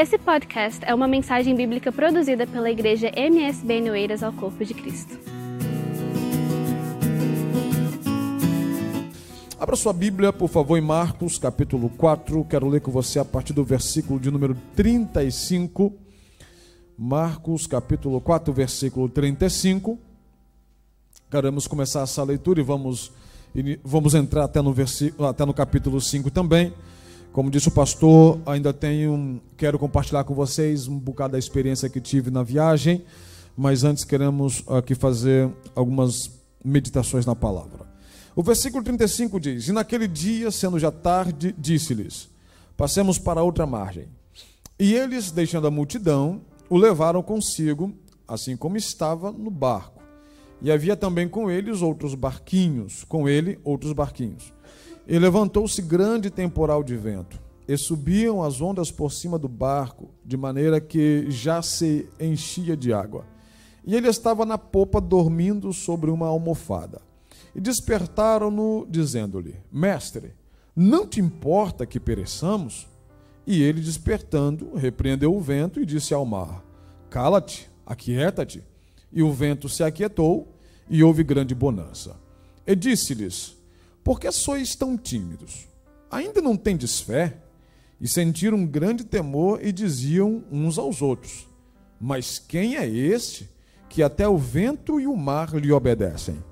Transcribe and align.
Esse 0.00 0.16
podcast 0.16 0.82
é 0.86 0.94
uma 0.94 1.06
mensagem 1.06 1.54
bíblica 1.54 1.92
produzida 1.92 2.46
pela 2.46 2.70
igreja 2.70 3.12
MSB 3.14 3.82
Noeiras 3.82 4.22
ao 4.22 4.32
Corpo 4.32 4.64
de 4.64 4.72
Cristo. 4.72 5.18
Abra 9.58 9.76
sua 9.76 9.92
Bíblia, 9.92 10.32
por 10.32 10.48
favor, 10.48 10.78
em 10.78 10.80
Marcos, 10.80 11.36
capítulo 11.36 11.90
4. 11.90 12.46
Quero 12.46 12.66
ler 12.66 12.80
com 12.80 12.90
você 12.90 13.18
a 13.18 13.26
partir 13.26 13.52
do 13.52 13.62
versículo 13.62 14.18
de 14.18 14.30
número 14.30 14.56
35. 14.74 15.92
Marcos, 16.96 17.66
capítulo 17.66 18.22
4, 18.22 18.54
versículo 18.54 19.06
35. 19.06 19.98
Queremos 21.30 21.66
começar 21.66 22.04
essa 22.04 22.24
leitura 22.24 22.58
e 22.58 22.64
vamos, 22.64 23.12
vamos 23.84 24.14
entrar 24.14 24.44
até 24.44 24.62
no, 24.62 24.74
até 25.28 25.44
no 25.44 25.52
capítulo 25.52 26.00
5 26.00 26.30
também. 26.30 26.72
Como 27.32 27.48
disse 27.48 27.68
o 27.68 27.70
pastor, 27.70 28.40
ainda 28.44 28.72
tenho, 28.72 29.40
quero 29.56 29.78
compartilhar 29.78 30.24
com 30.24 30.34
vocês 30.34 30.88
um 30.88 30.98
bocado 30.98 31.32
da 31.32 31.38
experiência 31.38 31.88
que 31.88 32.00
tive 32.00 32.28
na 32.28 32.42
viagem, 32.42 33.04
mas 33.56 33.84
antes 33.84 34.02
queremos 34.02 34.64
aqui 34.66 34.96
fazer 34.96 35.48
algumas 35.76 36.40
meditações 36.64 37.24
na 37.24 37.36
palavra. 37.36 37.86
O 38.34 38.42
versículo 38.42 38.82
35 38.82 39.38
diz: 39.38 39.68
E 39.68 39.72
naquele 39.72 40.08
dia, 40.08 40.50
sendo 40.50 40.76
já 40.76 40.90
tarde, 40.90 41.54
disse-lhes: 41.56 42.28
Passemos 42.76 43.16
para 43.16 43.44
outra 43.44 43.64
margem. 43.64 44.08
E 44.76 44.94
eles, 44.94 45.30
deixando 45.30 45.68
a 45.68 45.70
multidão, 45.70 46.40
o 46.68 46.76
levaram 46.76 47.22
consigo, 47.22 47.92
assim 48.26 48.56
como 48.56 48.76
estava 48.76 49.30
no 49.30 49.50
barco. 49.50 50.02
E 50.62 50.70
havia 50.70 50.96
também 50.96 51.28
com 51.28 51.48
eles 51.48 51.80
outros 51.80 52.14
barquinhos, 52.14 53.04
com 53.04 53.28
ele 53.28 53.58
outros 53.62 53.92
barquinhos. 53.92 54.52
E 55.06 55.18
levantou-se 55.18 55.80
grande 55.82 56.30
temporal 56.30 56.82
de 56.82 56.96
vento, 56.96 57.40
e 57.66 57.76
subiam 57.76 58.42
as 58.42 58.60
ondas 58.60 58.90
por 58.90 59.12
cima 59.12 59.38
do 59.38 59.48
barco, 59.48 60.10
de 60.24 60.36
maneira 60.36 60.80
que 60.80 61.30
já 61.30 61.62
se 61.62 62.08
enchia 62.18 62.76
de 62.76 62.92
água. 62.92 63.24
E 63.84 63.94
ele 63.94 64.08
estava 64.08 64.44
na 64.44 64.58
popa 64.58 65.00
dormindo 65.00 65.72
sobre 65.72 66.10
uma 66.10 66.26
almofada. 66.26 67.00
E 67.54 67.60
despertaram-no, 67.60 68.86
dizendo-lhe: 68.88 69.56
Mestre, 69.72 70.34
não 70.74 71.06
te 71.06 71.20
importa 71.20 71.86
que 71.86 71.98
pereçamos? 71.98 72.88
E 73.46 73.62
ele, 73.62 73.80
despertando, 73.80 74.74
repreendeu 74.76 75.34
o 75.34 75.40
vento 75.40 75.80
e 75.80 75.86
disse 75.86 76.14
ao 76.14 76.24
mar: 76.24 76.64
Cala-te, 77.08 77.70
aquieta-te. 77.84 78.62
E 79.12 79.22
o 79.22 79.32
vento 79.32 79.68
se 79.68 79.82
aquietou 79.82 80.54
e 80.88 81.02
houve 81.02 81.24
grande 81.24 81.54
bonança. 81.54 82.16
E 82.66 82.76
disse-lhes: 82.76 83.56
por 84.02 84.18
que 84.18 84.30
sois 84.32 84.74
tão 84.74 84.96
tímidos? 84.96 85.68
Ainda 86.10 86.40
não 86.40 86.56
tendes 86.56 87.00
fé? 87.00 87.36
E 88.00 88.08
sentiram 88.08 88.66
grande 88.66 89.04
temor 89.04 89.60
e 89.62 89.70
diziam 89.70 90.42
uns 90.50 90.78
aos 90.78 91.02
outros: 91.02 91.46
Mas 92.00 92.38
quem 92.38 92.76
é 92.76 92.88
este 92.88 93.48
que 93.88 94.02
até 94.02 94.26
o 94.26 94.38
vento 94.38 94.98
e 94.98 95.06
o 95.06 95.16
mar 95.16 95.54
lhe 95.54 95.70
obedecem? 95.70 96.42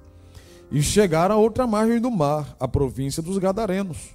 E 0.70 0.82
chegaram 0.82 1.36
a 1.36 1.38
outra 1.38 1.66
margem 1.66 1.98
do 1.98 2.10
mar, 2.10 2.54
a 2.60 2.68
província 2.68 3.22
dos 3.22 3.38
Gadarenos. 3.38 4.10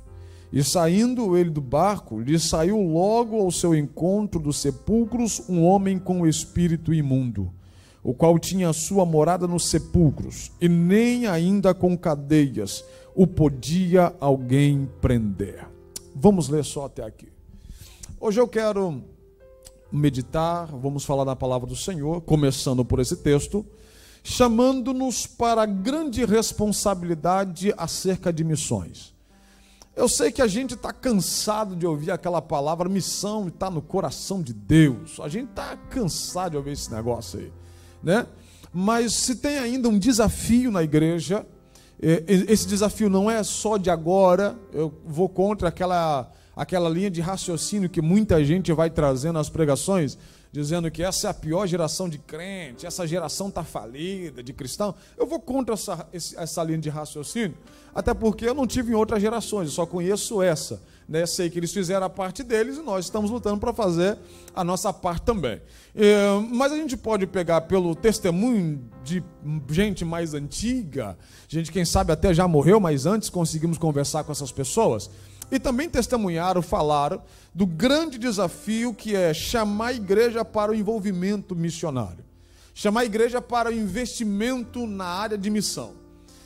E 0.52 0.64
saindo 0.64 1.36
ele 1.36 1.50
do 1.50 1.62
barco, 1.62 2.20
lhe 2.20 2.38
saiu 2.38 2.80
logo 2.80 3.42
ao 3.42 3.50
seu 3.50 3.74
encontro 3.74 4.40
dos 4.40 4.58
sepulcros 4.58 5.42
um 5.50 5.64
homem 5.64 5.98
com 5.98 6.22
o 6.22 6.28
espírito 6.28 6.94
imundo 6.94 7.52
o 8.04 8.14
qual 8.14 8.38
tinha 8.38 8.74
sua 8.74 9.06
morada 9.06 9.48
nos 9.48 9.70
sepulcros, 9.70 10.52
e 10.60 10.68
nem 10.68 11.26
ainda 11.26 11.74
com 11.74 11.98
cadeias 11.98 12.84
o 13.16 13.26
podia 13.26 14.14
alguém 14.20 14.90
prender. 15.00 15.66
Vamos 16.14 16.50
ler 16.50 16.66
só 16.66 16.86
até 16.86 17.04
aqui. 17.04 17.32
Hoje 18.20 18.40
eu 18.40 18.48
quero 18.48 19.02
meditar, 19.92 20.68
vamos 20.68 21.06
falar 21.06 21.24
da 21.24 21.36
palavra 21.36 21.68
do 21.68 21.76
Senhor, 21.76 22.22
começando 22.22 22.84
por 22.84 23.00
esse 23.00 23.18
texto, 23.18 23.66
chamando-nos 24.24 25.26
para 25.26 25.66
grande 25.66 26.26
responsabilidade 26.26 27.74
acerca 27.78 28.34
de 28.34 28.44
missões. 28.44 29.14
Eu 29.96 30.10
sei 30.10 30.32
que 30.32 30.42
a 30.42 30.48
gente 30.48 30.74
está 30.74 30.92
cansado 30.92 31.76
de 31.76 31.86
ouvir 31.86 32.10
aquela 32.10 32.42
palavra 32.42 32.90
missão 32.90 33.48
está 33.48 33.70
no 33.70 33.82
coração 33.82 34.42
de 34.42 34.52
Deus. 34.52 35.20
A 35.20 35.30
gente 35.30 35.50
está 35.50 35.78
cansado 35.78 36.52
de 36.52 36.58
ouvir 36.58 36.72
esse 36.72 36.92
negócio 36.92 37.40
aí 37.40 37.54
né? 38.04 38.28
Mas 38.74 39.14
se 39.14 39.36
tem 39.36 39.60
ainda 39.60 39.88
um 39.88 39.98
desafio 39.98 40.72
na 40.72 40.84
igreja, 40.84 41.46
é, 42.02 42.24
esse 42.28 42.68
desafio 42.68 43.10
não 43.10 43.30
é 43.30 43.42
só 43.44 43.78
de 43.78 43.90
agora, 43.90 44.58
eu 44.74 44.94
vou 45.06 45.30
contra 45.30 45.70
aquela, 45.70 46.30
aquela 46.56 46.90
linha 46.90 47.10
de 47.10 47.22
raciocínio 47.22 47.90
que 47.90 48.02
muita 48.02 48.44
gente 48.44 48.74
vai 48.74 48.90
trazendo 48.90 49.36
nas 49.36 49.48
pregações, 49.48 50.18
dizendo 50.52 50.92
que 50.92 51.02
essa 51.02 51.28
é 51.28 51.30
a 51.30 51.34
pior 51.34 51.66
geração 51.66 52.10
de 52.10 52.18
crente, 52.18 52.86
essa 52.86 53.08
geração 53.08 53.48
está 53.48 53.64
falida 53.64 54.44
de 54.44 54.54
cristão. 54.54 54.94
Eu 55.18 55.26
vou 55.26 55.40
contra 55.40 55.76
essa, 55.76 56.08
essa 56.12 56.64
linha 56.64 56.80
de 56.80 56.90
raciocínio, 56.90 57.56
até 57.94 58.14
porque 58.14 58.46
eu 58.48 58.54
não 58.54 58.68
tive 58.68 58.92
em 58.92 58.96
outras 58.96 59.22
gerações, 59.22 59.68
eu 59.68 59.74
só 59.74 59.86
conheço 59.86 60.42
essa. 60.42 60.82
Né? 61.08 61.26
Sei 61.26 61.50
que 61.50 61.60
eles 61.60 61.74
fizeram 61.74 62.06
a 62.06 62.10
parte 62.10 62.44
deles 62.44 62.78
e 62.78 62.82
nós 62.82 63.06
estamos 63.06 63.30
lutando 63.30 63.60
para 63.60 63.74
fazer 63.74 64.18
a 64.56 64.64
nossa 64.64 64.92
parte 64.94 65.24
também. 65.24 65.62
É, 65.96 66.28
mas 66.52 66.72
a 66.72 66.76
gente 66.76 66.96
pode 66.98 67.28
pegar 67.28 67.62
pelo 67.62 67.94
testemunho 67.96 68.82
de 69.04 69.24
gente 69.70 70.06
mais 70.06 70.34
antiga, 70.34 71.18
gente 71.48 71.72
quem 71.72 71.86
sabe 71.86 72.12
até 72.12 72.34
já 72.34 72.48
morreu, 72.48 72.80
mas 72.80 73.06
antes 73.06 73.30
conseguimos 73.30 73.78
conversar 73.78 74.24
com 74.24 74.32
essas 74.32 74.52
pessoas, 74.52 75.10
e 75.52 75.60
também 75.60 75.90
testemunharam, 75.90 76.62
falaram 76.62 77.22
do 77.54 77.68
grande 77.68 78.18
desafio 78.18 78.94
que 78.94 79.16
é 79.16 79.34
chamar 79.34 79.88
a 79.88 79.94
igreja 79.94 80.44
para 80.44 80.72
o 80.72 80.76
envolvimento 80.76 81.56
missionário, 81.56 82.24
chamar 82.74 83.02
a 83.02 83.06
igreja 83.06 83.42
para 83.42 83.70
o 83.70 83.74
investimento 83.74 84.88
na 84.88 85.06
área 85.06 85.38
de 85.38 85.50
missão. 85.50 86.03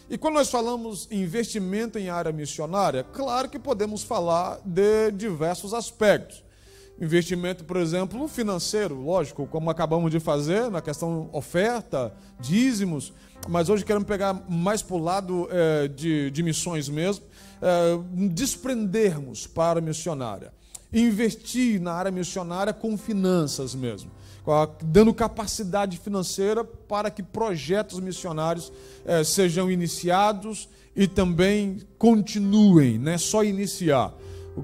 E 0.10 0.18
quando 0.18 0.36
nós 0.36 0.50
falamos 0.50 1.06
em 1.12 1.22
investimento 1.22 2.00
em 2.00 2.10
área 2.10 2.32
missionária, 2.32 3.04
claro 3.04 3.50
que 3.50 3.60
podemos 3.60 4.04
falar 4.04 4.58
de 4.64 5.12
diversos 5.12 5.74
aspectos. 5.74 6.46
Investimento, 7.00 7.66
por 7.66 7.76
exemplo, 7.76 8.26
financeiro, 8.30 8.96
lógico, 8.96 9.46
como 9.48 9.70
acabamos 9.70 10.10
de 10.10 10.20
fazer 10.20 10.72
na 10.72 10.82
questão 10.82 11.30
oferta, 11.34 12.16
dízimos, 12.40 13.14
mas 13.50 13.68
hoje 13.68 13.84
queremos 13.84 14.08
pegar 14.08 14.34
mais 14.50 14.82
para 14.82 14.96
o 14.96 15.04
lado 15.04 15.48
é, 15.52 15.90
de, 15.90 16.32
de 16.32 16.42
missões 16.42 16.88
mesmo, 16.88 17.26
é, 17.62 18.00
desprendermos 18.30 19.46
para 19.46 19.80
a 19.80 19.82
missionária, 19.82 20.54
investir 20.92 21.82
na 21.82 21.92
área 21.92 22.12
missionária 22.12 22.72
com 22.72 22.98
finanças 22.98 23.76
mesmo 23.76 24.10
dando 24.82 25.14
capacidade 25.14 25.98
financeira 25.98 26.64
para 26.64 27.12
que 27.12 27.22
projetos 27.22 28.00
missionários 28.00 28.72
eh, 29.06 29.24
sejam 29.24 29.70
iniciados 29.70 30.70
e 30.96 31.08
também 31.08 31.80
continuem, 31.98 32.98
não 32.98 33.12
é 33.12 33.18
só 33.18 33.44
iniciar. 33.44 34.14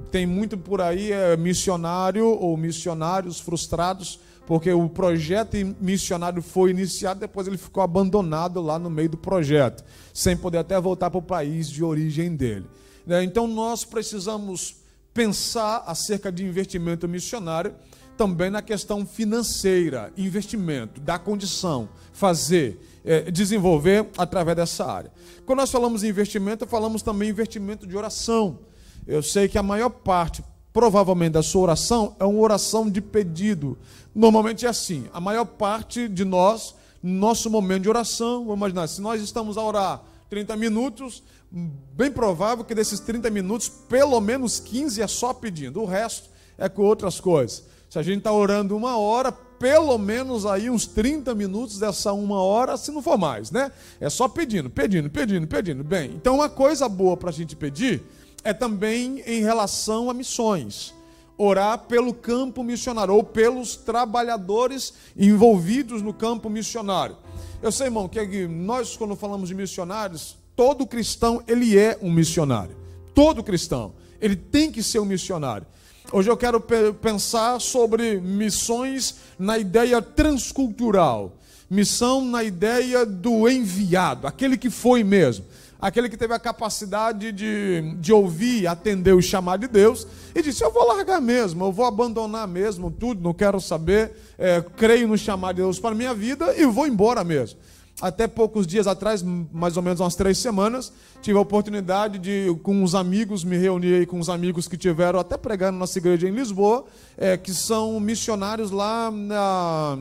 Tem 0.10 0.26
muito 0.26 0.58
por 0.58 0.82
aí 0.82 1.12
é 1.12 1.38
missionário 1.38 2.26
ou 2.28 2.58
missionários 2.58 3.40
frustrados, 3.40 4.20
porque 4.48 4.72
o 4.72 4.90
projeto 4.90 5.56
missionário 5.80 6.42
foi 6.42 6.72
iniciado, 6.72 7.20
depois 7.20 7.46
ele 7.46 7.58
ficou 7.58 7.84
abandonado 7.84 8.62
lá 8.62 8.80
no 8.80 8.90
meio 8.90 9.10
do 9.10 9.18
projeto, 9.18 9.84
sem 10.14 10.36
poder 10.36 10.58
até 10.60 10.80
voltar 10.80 11.12
para 11.12 11.20
o 11.20 11.22
país 11.22 11.70
de 11.70 11.84
origem 11.84 12.36
dele. 12.36 12.66
Né? 13.06 13.24
Então 13.24 13.48
nós 13.48 13.86
precisamos 13.86 14.78
pensar 15.14 15.84
acerca 15.86 16.32
de 16.32 16.44
investimento 16.44 17.08
missionário 17.08 17.76
também 18.18 18.50
na 18.50 18.62
questão 18.62 19.06
financeira, 19.06 20.12
investimento, 20.18 21.02
dar 21.02 21.20
condição, 21.20 21.90
fazer, 22.12 22.80
é, 23.04 23.32
desenvolver 23.32 24.08
através 24.18 24.56
dessa 24.56 24.86
área. 24.86 25.12
Quando 25.46 25.60
nós 25.60 25.72
falamos 25.72 26.04
em 26.04 26.10
investimento, 26.10 26.66
falamos 26.68 27.02
também 27.02 27.30
investimento 27.30 27.86
de 27.88 27.98
oração. 27.98 28.60
Eu 29.06 29.22
sei 29.22 29.48
que 29.48 29.58
a 29.58 29.64
maior 29.64 29.90
parte, 29.90 30.44
provavelmente, 30.72 31.34
da 31.34 31.44
sua 31.44 31.62
oração 31.62 32.16
é 32.20 32.26
uma 32.26 32.40
oração 32.40 32.90
de 32.90 33.02
pedido. 33.02 33.78
Normalmente 34.16 34.66
é 34.66 34.70
assim: 34.70 35.08
a 35.14 35.20
maior 35.20 35.46
parte 35.46 36.08
de 36.08 36.24
nós, 36.24 36.76
nosso 37.02 37.50
momento 37.50 37.84
de 37.84 37.90
oração, 37.90 38.46
vamos 38.46 38.56
imaginar, 38.56 38.88
se 38.88 39.02
nós 39.02 39.22
estamos 39.22 39.58
a 39.58 39.64
orar 39.64 40.02
30 40.30 40.56
minutos, 40.56 41.22
bem 41.52 42.12
provável 42.12 42.64
que 42.64 42.74
desses 42.74 43.00
30 43.00 43.30
minutos, 43.30 43.68
pelo 43.68 44.20
menos 44.22 44.60
15 44.60 45.02
é 45.02 45.08
só 45.08 45.34
pedindo, 45.34 45.82
o 45.82 45.86
resto 45.86 46.30
é 46.58 46.70
com 46.70 46.84
outras 46.84 47.20
coisas. 47.20 47.73
Se 47.94 48.00
a 48.00 48.02
gente 48.02 48.18
está 48.18 48.34
orando 48.34 48.76
uma 48.76 48.98
hora, 48.98 49.32
pelo 49.32 49.96
menos 50.00 50.48
aí 50.48 50.68
uns 50.68 50.88
30 50.88 51.36
minutos 51.36 51.78
dessa 51.78 52.12
uma 52.12 52.42
hora, 52.42 52.76
se 52.76 52.90
não 52.92 53.04
for 53.04 53.20
mais, 53.20 53.52
né? 53.52 53.72
É 54.02 54.10
só 54.10 54.28
pedindo, 54.28 54.68
pedindo, 54.68 55.12
pedindo, 55.12 55.46
pedindo. 55.46 55.84
Bem, 55.84 56.10
então 56.16 56.34
uma 56.38 56.50
coisa 56.50 56.90
boa 56.90 57.16
para 57.16 57.30
a 57.30 57.32
gente 57.32 57.56
pedir 57.56 58.02
é 58.44 58.52
também 58.52 59.22
em 59.28 59.44
relação 59.44 60.10
a 60.10 60.14
missões. 60.16 60.92
Orar 61.38 61.82
pelo 61.82 62.16
campo 62.16 62.64
missionário 62.64 63.14
ou 63.14 63.24
pelos 63.24 63.76
trabalhadores 63.76 64.96
envolvidos 65.16 66.02
no 66.02 66.16
campo 66.16 66.50
missionário. 66.50 67.16
Eu 67.62 67.72
sei, 67.72 67.86
irmão, 67.86 68.10
que 68.10 68.48
nós, 68.48 68.98
quando 68.98 69.16
falamos 69.16 69.50
de 69.50 69.54
missionários, 69.54 70.36
todo 70.56 70.88
cristão 70.88 71.44
ele 71.48 71.78
é 71.78 72.00
um 72.02 72.12
missionário. 72.12 72.76
Todo 73.14 73.44
cristão 73.44 73.94
ele 74.20 74.36
tem 74.36 74.72
que 74.72 74.82
ser 74.82 74.98
um 74.98 75.06
missionário. 75.06 75.68
Hoje 76.16 76.30
eu 76.30 76.38
quero 76.38 76.62
pensar 77.02 77.60
sobre 77.60 78.22
missões 78.22 79.16
na 79.40 79.58
ideia 79.58 80.00
transcultural. 80.00 81.40
Missão 81.68 82.24
na 82.24 82.44
ideia 82.44 83.04
do 83.04 83.50
enviado, 83.50 84.28
aquele 84.28 84.56
que 84.56 84.70
foi 84.70 85.04
mesmo 85.04 85.44
aquele 85.84 86.08
que 86.08 86.16
teve 86.16 86.34
a 86.34 86.40
capacidade 86.40 87.34
de, 87.34 87.96
de 88.00 88.14
ouvir, 88.14 88.68
atender 88.68 89.12
o 89.14 89.22
chamado 89.22 89.62
de 89.62 89.68
Deus, 89.68 90.08
e 90.34 90.42
disse: 90.42 90.64
Eu 90.64 90.72
vou 90.72 90.88
largar 90.88 91.20
mesmo, 91.20 91.66
eu 91.66 91.74
vou 91.74 91.86
abandonar 91.86 92.48
mesmo 92.48 92.90
tudo, 92.90 93.22
não 93.22 93.34
quero 93.34 93.60
saber, 93.60 94.14
é, 94.38 94.64
creio 94.78 95.10
no 95.10 95.18
chamado 95.18 95.58
de 95.58 95.62
Deus 95.62 95.80
para 95.80 95.92
a 95.92 95.96
minha 95.96 96.14
vida 96.14 96.56
e 96.58 96.66
vou 96.66 96.88
embora 96.88 97.22
mesmo. 97.22 97.60
Até 98.02 98.28
poucos 98.28 98.66
dias 98.66 98.88
atrás, 98.88 99.24
mais 99.24 99.78
ou 99.78 99.84
menos 99.84 100.00
umas 100.00 100.16
três 100.16 100.38
semanas, 100.38 100.92
tive 101.22 101.38
a 101.38 101.42
oportunidade 101.42 102.18
de, 102.18 102.54
com 102.64 102.84
uns 102.84 102.96
amigos, 102.96 103.44
me 103.44 103.56
reunir 103.56 104.08
com 104.08 104.20
uns 104.20 104.30
amigos 104.30 104.68
que 104.68 104.76
tiveram 104.76 105.20
até 105.20 105.38
pregando 105.38 105.74
na 105.74 105.80
nossa 105.80 105.98
igreja 106.00 106.28
em 106.28 106.32
Lisboa, 106.32 106.86
é, 107.18 107.38
que 107.38 107.54
são 107.54 108.00
missionários 108.00 108.72
lá, 108.72 109.12
na, 109.12 109.98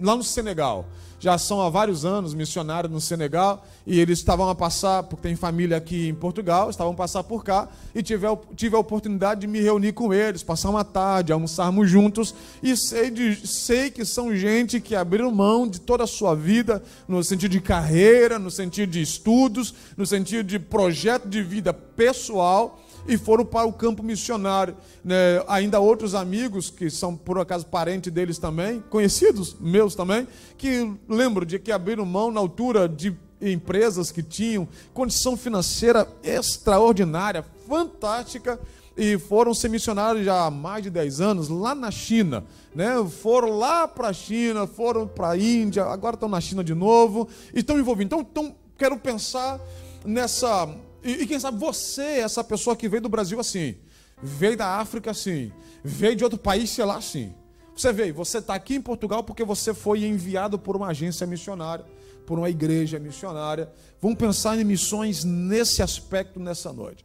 lá 0.00 0.16
no 0.16 0.24
Senegal 0.24 0.86
já 1.18 1.38
são 1.38 1.60
há 1.60 1.68
vários 1.68 2.04
anos 2.04 2.34
missionários 2.34 2.92
no 2.92 3.00
Senegal 3.00 3.64
e 3.86 3.98
eles 3.98 4.18
estavam 4.18 4.48
a 4.48 4.54
passar, 4.54 5.02
porque 5.04 5.28
tem 5.28 5.36
família 5.36 5.76
aqui 5.76 6.08
em 6.08 6.14
Portugal, 6.14 6.68
estavam 6.68 6.92
a 6.92 6.96
passar 6.96 7.24
por 7.24 7.44
cá 7.44 7.68
e 7.94 8.02
tive 8.02 8.26
a, 8.26 8.36
tive 8.54 8.76
a 8.76 8.78
oportunidade 8.78 9.40
de 9.40 9.46
me 9.46 9.60
reunir 9.60 9.92
com 9.92 10.12
eles, 10.12 10.42
passar 10.42 10.70
uma 10.70 10.84
tarde, 10.84 11.32
almoçarmos 11.32 11.90
juntos. 11.90 12.34
E 12.62 12.76
sei, 12.76 13.10
de, 13.10 13.46
sei 13.46 13.90
que 13.90 14.04
são 14.04 14.34
gente 14.34 14.80
que 14.80 14.94
abriram 14.94 15.30
mão 15.30 15.66
de 15.66 15.80
toda 15.80 16.04
a 16.04 16.06
sua 16.06 16.34
vida 16.34 16.82
no 17.08 17.22
sentido 17.22 17.52
de 17.52 17.60
carreira, 17.60 18.38
no 18.38 18.50
sentido 18.50 18.90
de 18.90 19.00
estudos, 19.00 19.74
no 19.96 20.06
sentido 20.06 20.44
de 20.44 20.58
projeto 20.58 21.28
de 21.28 21.42
vida 21.42 21.72
pessoal 21.72 22.80
e 23.08 23.16
foram 23.16 23.44
para 23.44 23.66
o 23.66 23.72
campo 23.72 24.02
missionário. 24.02 24.76
Né? 25.04 25.42
Ainda 25.48 25.80
outros 25.80 26.14
amigos, 26.14 26.70
que 26.70 26.90
são 26.90 27.16
por 27.16 27.38
acaso 27.38 27.66
parentes 27.66 28.12
deles 28.12 28.38
também, 28.38 28.82
conhecidos 28.90 29.56
meus 29.60 29.94
também, 29.94 30.26
que 30.56 30.92
lembro 31.08 31.46
de 31.46 31.58
que 31.58 31.72
abriram 31.72 32.04
mão 32.04 32.30
na 32.30 32.40
altura 32.40 32.88
de 32.88 33.16
empresas 33.40 34.10
que 34.10 34.22
tinham 34.22 34.66
condição 34.94 35.36
financeira 35.36 36.08
extraordinária, 36.22 37.44
fantástica, 37.68 38.58
e 38.96 39.18
foram 39.18 39.52
ser 39.52 39.68
missionários 39.68 40.24
já 40.24 40.46
há 40.46 40.50
mais 40.50 40.82
de 40.82 40.88
10 40.88 41.20
anos 41.20 41.48
lá 41.50 41.74
na 41.74 41.90
China. 41.90 42.44
Né? 42.74 42.92
Foram 43.22 43.50
lá 43.50 43.86
para 43.86 44.08
a 44.08 44.12
China, 44.12 44.66
foram 44.66 45.06
para 45.06 45.30
a 45.30 45.36
Índia, 45.36 45.84
agora 45.84 46.14
estão 46.14 46.28
na 46.28 46.40
China 46.40 46.64
de 46.64 46.74
novo, 46.74 47.28
e 47.54 47.60
estão 47.60 47.78
envolvidos. 47.78 48.06
Então, 48.06 48.20
então 48.20 48.56
quero 48.78 48.96
pensar 48.96 49.60
nessa 50.04 50.66
e, 51.06 51.22
e, 51.22 51.26
quem 51.26 51.38
sabe 51.38 51.58
você, 51.58 52.02
essa 52.02 52.42
pessoa 52.42 52.74
que 52.74 52.88
veio 52.88 53.02
do 53.02 53.08
Brasil 53.08 53.38
assim, 53.38 53.76
veio 54.22 54.56
da 54.56 54.78
África 54.78 55.10
assim, 55.10 55.52
veio 55.82 56.16
de 56.16 56.24
outro 56.24 56.38
país, 56.38 56.70
sei 56.70 56.84
lá 56.84 56.96
assim. 56.96 57.32
Você 57.76 57.92
veio, 57.92 58.14
você 58.14 58.38
está 58.38 58.54
aqui 58.54 58.74
em 58.74 58.80
Portugal 58.80 59.22
porque 59.22 59.44
você 59.44 59.74
foi 59.74 60.04
enviado 60.04 60.58
por 60.58 60.74
uma 60.74 60.88
agência 60.88 61.26
missionária, 61.26 61.84
por 62.26 62.38
uma 62.38 62.48
igreja 62.48 62.98
missionária. 62.98 63.70
Vamos 64.00 64.18
pensar 64.18 64.58
em 64.58 64.64
missões 64.64 65.24
nesse 65.24 65.82
aspecto 65.82 66.40
nessa 66.40 66.72
noite. 66.72 67.04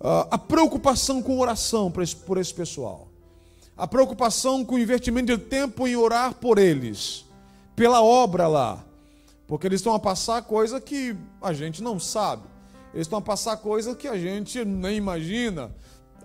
Uh, 0.00 0.28
a 0.30 0.38
preocupação 0.38 1.22
com 1.22 1.38
oração 1.38 1.90
por 1.90 2.02
esse, 2.02 2.14
por 2.14 2.38
esse 2.38 2.54
pessoal. 2.54 3.08
A 3.76 3.86
preocupação 3.86 4.64
com 4.64 4.76
o 4.76 4.78
investimento 4.78 5.36
de 5.36 5.42
tempo 5.42 5.86
em 5.86 5.96
orar 5.96 6.34
por 6.34 6.56
eles, 6.58 7.24
pela 7.74 8.02
obra 8.02 8.46
lá. 8.46 8.84
Porque 9.46 9.66
eles 9.66 9.80
estão 9.80 9.94
a 9.94 9.98
passar 9.98 10.42
coisa 10.42 10.80
que 10.80 11.16
a 11.42 11.52
gente 11.52 11.82
não 11.82 11.98
sabe. 11.98 12.55
Eles 12.96 13.06
estão 13.06 13.18
a 13.18 13.22
passar 13.22 13.58
coisas 13.58 13.94
que 13.94 14.08
a 14.08 14.16
gente 14.16 14.64
nem 14.64 14.96
imagina. 14.96 15.70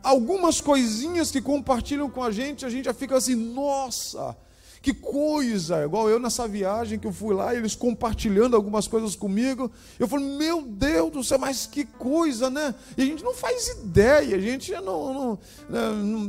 Algumas 0.02 0.62
coisinhas 0.62 1.30
que 1.30 1.42
compartilham 1.42 2.10
com 2.10 2.24
a 2.24 2.32
gente, 2.32 2.66
a 2.66 2.70
gente 2.70 2.86
já 2.86 2.94
fica 2.94 3.18
assim, 3.18 3.36
nossa, 3.36 4.38
que 4.82 4.94
coisa! 4.94 5.84
Igual 5.84 6.10
eu 6.10 6.18
nessa 6.18 6.48
viagem 6.48 6.98
que 6.98 7.06
eu 7.06 7.12
fui 7.12 7.36
lá, 7.36 7.54
eles 7.54 7.76
compartilhando 7.76 8.56
algumas 8.56 8.88
coisas 8.88 9.18
comigo. 9.18 9.70
Eu 10.00 10.08
falei, 10.08 10.26
meu 10.38 10.62
Deus 10.62 11.12
do 11.12 11.24
céu, 11.26 11.38
mas 11.38 11.66
que 11.66 11.84
coisa, 11.84 12.50
né? 12.50 12.74
E 12.98 13.02
a 13.02 13.06
gente 13.06 13.22
não 13.22 13.34
faz 13.34 13.68
ideia, 13.68 14.38
a 14.38 14.40
gente 14.40 14.72
não, 14.72 15.14
não, 15.14 15.40
né, 15.68 15.90
não, 15.90 16.20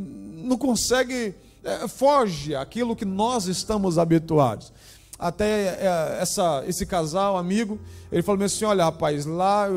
não 0.49 0.59
consegue, 0.59 1.37
é, 1.63 1.87
foge 1.87 2.57
aquilo 2.57 2.97
que 2.97 3.05
nós 3.05 3.47
estamos 3.47 3.97
habituados 3.97 4.73
até 5.23 5.69
é, 5.69 6.19
essa, 6.21 6.65
esse 6.67 6.85
casal, 6.85 7.37
amigo, 7.37 7.79
ele 8.11 8.23
falou 8.23 8.45
assim: 8.45 8.65
olha, 8.65 8.85
rapaz, 8.85 9.25
lá 9.25 9.69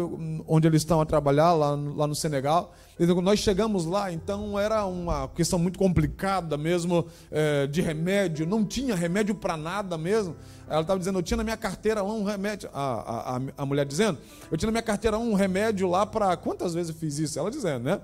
onde 0.47 0.67
eles 0.67 0.81
estão 0.81 0.99
a 0.99 1.05
trabalhar, 1.05 1.53
lá, 1.53 1.69
lá 1.69 2.07
no 2.07 2.15
Senegal, 2.15 2.73
nós 3.21 3.39
chegamos 3.39 3.85
lá, 3.85 4.11
então 4.11 4.57
era 4.57 4.85
uma 4.85 5.27
questão 5.27 5.59
muito 5.59 5.77
complicada 5.77 6.57
mesmo 6.57 7.05
é, 7.29 7.67
de 7.67 7.79
remédio, 7.79 8.47
não 8.47 8.65
tinha 8.65 8.95
remédio 8.95 9.35
para 9.35 9.55
nada 9.55 9.99
mesmo. 9.99 10.35
Ela 10.67 10.81
estava 10.81 10.97
dizendo, 10.97 11.19
eu 11.19 11.23
tinha 11.23 11.37
na 11.37 11.43
minha 11.43 11.57
carteira 11.57 12.01
lá 12.01 12.11
um 12.11 12.23
remédio, 12.23 12.67
a, 12.73 13.35
a, 13.35 13.41
a 13.55 13.65
mulher 13.67 13.85
dizendo, 13.85 14.17
eu 14.49 14.57
tinha 14.57 14.65
na 14.67 14.71
minha 14.71 14.81
carteira 14.81 15.19
um 15.19 15.35
remédio 15.35 15.87
lá 15.87 16.07
para. 16.07 16.35
Quantas 16.37 16.73
vezes 16.73 16.89
eu 16.89 16.95
fiz 16.95 17.19
isso? 17.19 17.37
Ela 17.37 17.51
dizendo, 17.51 17.83
né? 17.83 18.01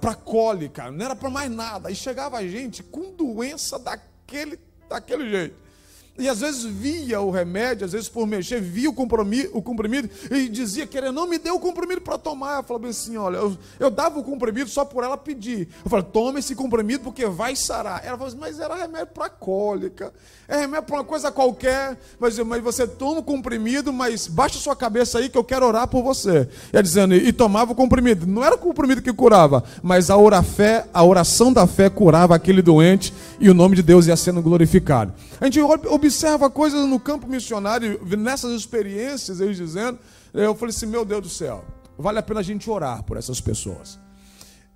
Para 0.00 0.14
cólica, 0.14 0.92
não 0.92 1.04
era 1.04 1.16
para 1.16 1.28
mais 1.28 1.50
nada. 1.50 1.88
Aí 1.88 1.94
chegava 1.96 2.36
a 2.36 2.46
gente 2.46 2.84
com 2.84 3.12
doença 3.16 3.80
daquele, 3.80 4.60
daquele 4.88 5.28
jeito. 5.28 5.61
E 6.18 6.28
às 6.28 6.40
vezes 6.40 6.64
via 6.64 7.22
o 7.22 7.30
remédio, 7.30 7.86
às 7.86 7.92
vezes 7.92 8.06
por 8.06 8.26
mexer, 8.26 8.60
via 8.60 8.90
o 8.90 8.92
comprimido, 8.92 9.48
o 9.54 9.62
comprimido 9.62 10.10
e 10.30 10.46
dizia 10.46 10.86
que 10.86 10.98
ele 10.98 11.10
não 11.10 11.26
me 11.26 11.38
deu 11.38 11.54
o 11.54 11.58
comprimido 11.58 12.02
para 12.02 12.18
tomar. 12.18 12.58
Eu 12.58 12.62
falava 12.62 12.86
assim: 12.86 13.16
olha, 13.16 13.38
eu, 13.38 13.56
eu, 13.80 13.90
dava 13.90 14.18
o 14.18 14.22
comprimido 14.22 14.68
só 14.68 14.84
por 14.84 15.02
ela 15.02 15.16
pedir. 15.16 15.68
Eu 15.82 15.90
falei: 15.90 16.04
toma 16.12 16.38
esse 16.38 16.54
comprimido 16.54 17.02
porque 17.02 17.24
vai 17.24 17.56
sarar. 17.56 18.02
Ela 18.04 18.18
falou 18.18 18.28
assim: 18.28 18.36
mas 18.38 18.60
era 18.60 18.74
remédio 18.74 19.06
para 19.06 19.30
cólica, 19.30 20.12
é 20.46 20.58
remédio 20.58 20.84
para 20.84 20.96
uma 20.96 21.04
coisa 21.04 21.32
qualquer. 21.32 21.98
Mas, 22.20 22.38
mas 22.40 22.62
você 22.62 22.86
toma 22.86 23.20
o 23.20 23.24
comprimido, 23.24 23.90
mas 23.90 24.26
baixa 24.26 24.58
sua 24.58 24.76
cabeça 24.76 25.18
aí 25.18 25.30
que 25.30 25.38
eu 25.38 25.44
quero 25.44 25.66
orar 25.66 25.88
por 25.88 26.02
você. 26.02 26.46
E 26.70 26.76
ela 26.76 26.82
dizendo: 26.82 27.14
e 27.14 27.32
tomava 27.32 27.72
o 27.72 27.74
comprimido. 27.74 28.26
Não 28.26 28.44
era 28.44 28.54
o 28.54 28.58
comprimido 28.58 29.00
que 29.00 29.14
curava, 29.14 29.64
mas 29.82 30.10
a, 30.10 30.14
a 30.14 31.04
oração 31.04 31.52
da 31.54 31.66
fé 31.66 31.88
curava 31.88 32.34
aquele 32.34 32.60
doente 32.60 33.14
e 33.40 33.48
o 33.48 33.54
nome 33.54 33.76
de 33.76 33.82
Deus 33.82 34.06
ia 34.06 34.16
sendo 34.16 34.42
glorificado. 34.42 35.14
A 35.40 35.46
gente 35.46 35.58
observa 36.02 36.50
coisas 36.50 36.88
no 36.88 36.98
campo 36.98 37.28
missionário, 37.28 38.04
nessas 38.18 38.50
experiências, 38.52 39.40
eles 39.40 39.56
dizendo, 39.56 40.00
eu 40.34 40.52
falei 40.52 40.74
assim, 40.74 40.86
meu 40.86 41.04
Deus 41.04 41.22
do 41.22 41.28
céu, 41.28 41.64
vale 41.96 42.18
a 42.18 42.22
pena 42.22 42.40
a 42.40 42.42
gente 42.42 42.68
orar 42.68 43.04
por 43.04 43.16
essas 43.16 43.40
pessoas. 43.40 44.00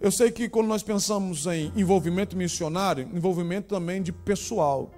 Eu 0.01 0.13
sei 0.13 0.31
que 0.31 0.49
quando 0.49 0.69
nós 0.69 0.85
pensamos 0.85 1.47
em 1.47 1.73
envolvimento 1.75 2.37
missionário, 2.37 3.11
envolvimento 3.13 3.75
também 3.75 4.01
de 4.01 4.13
pessoal. 4.13 4.93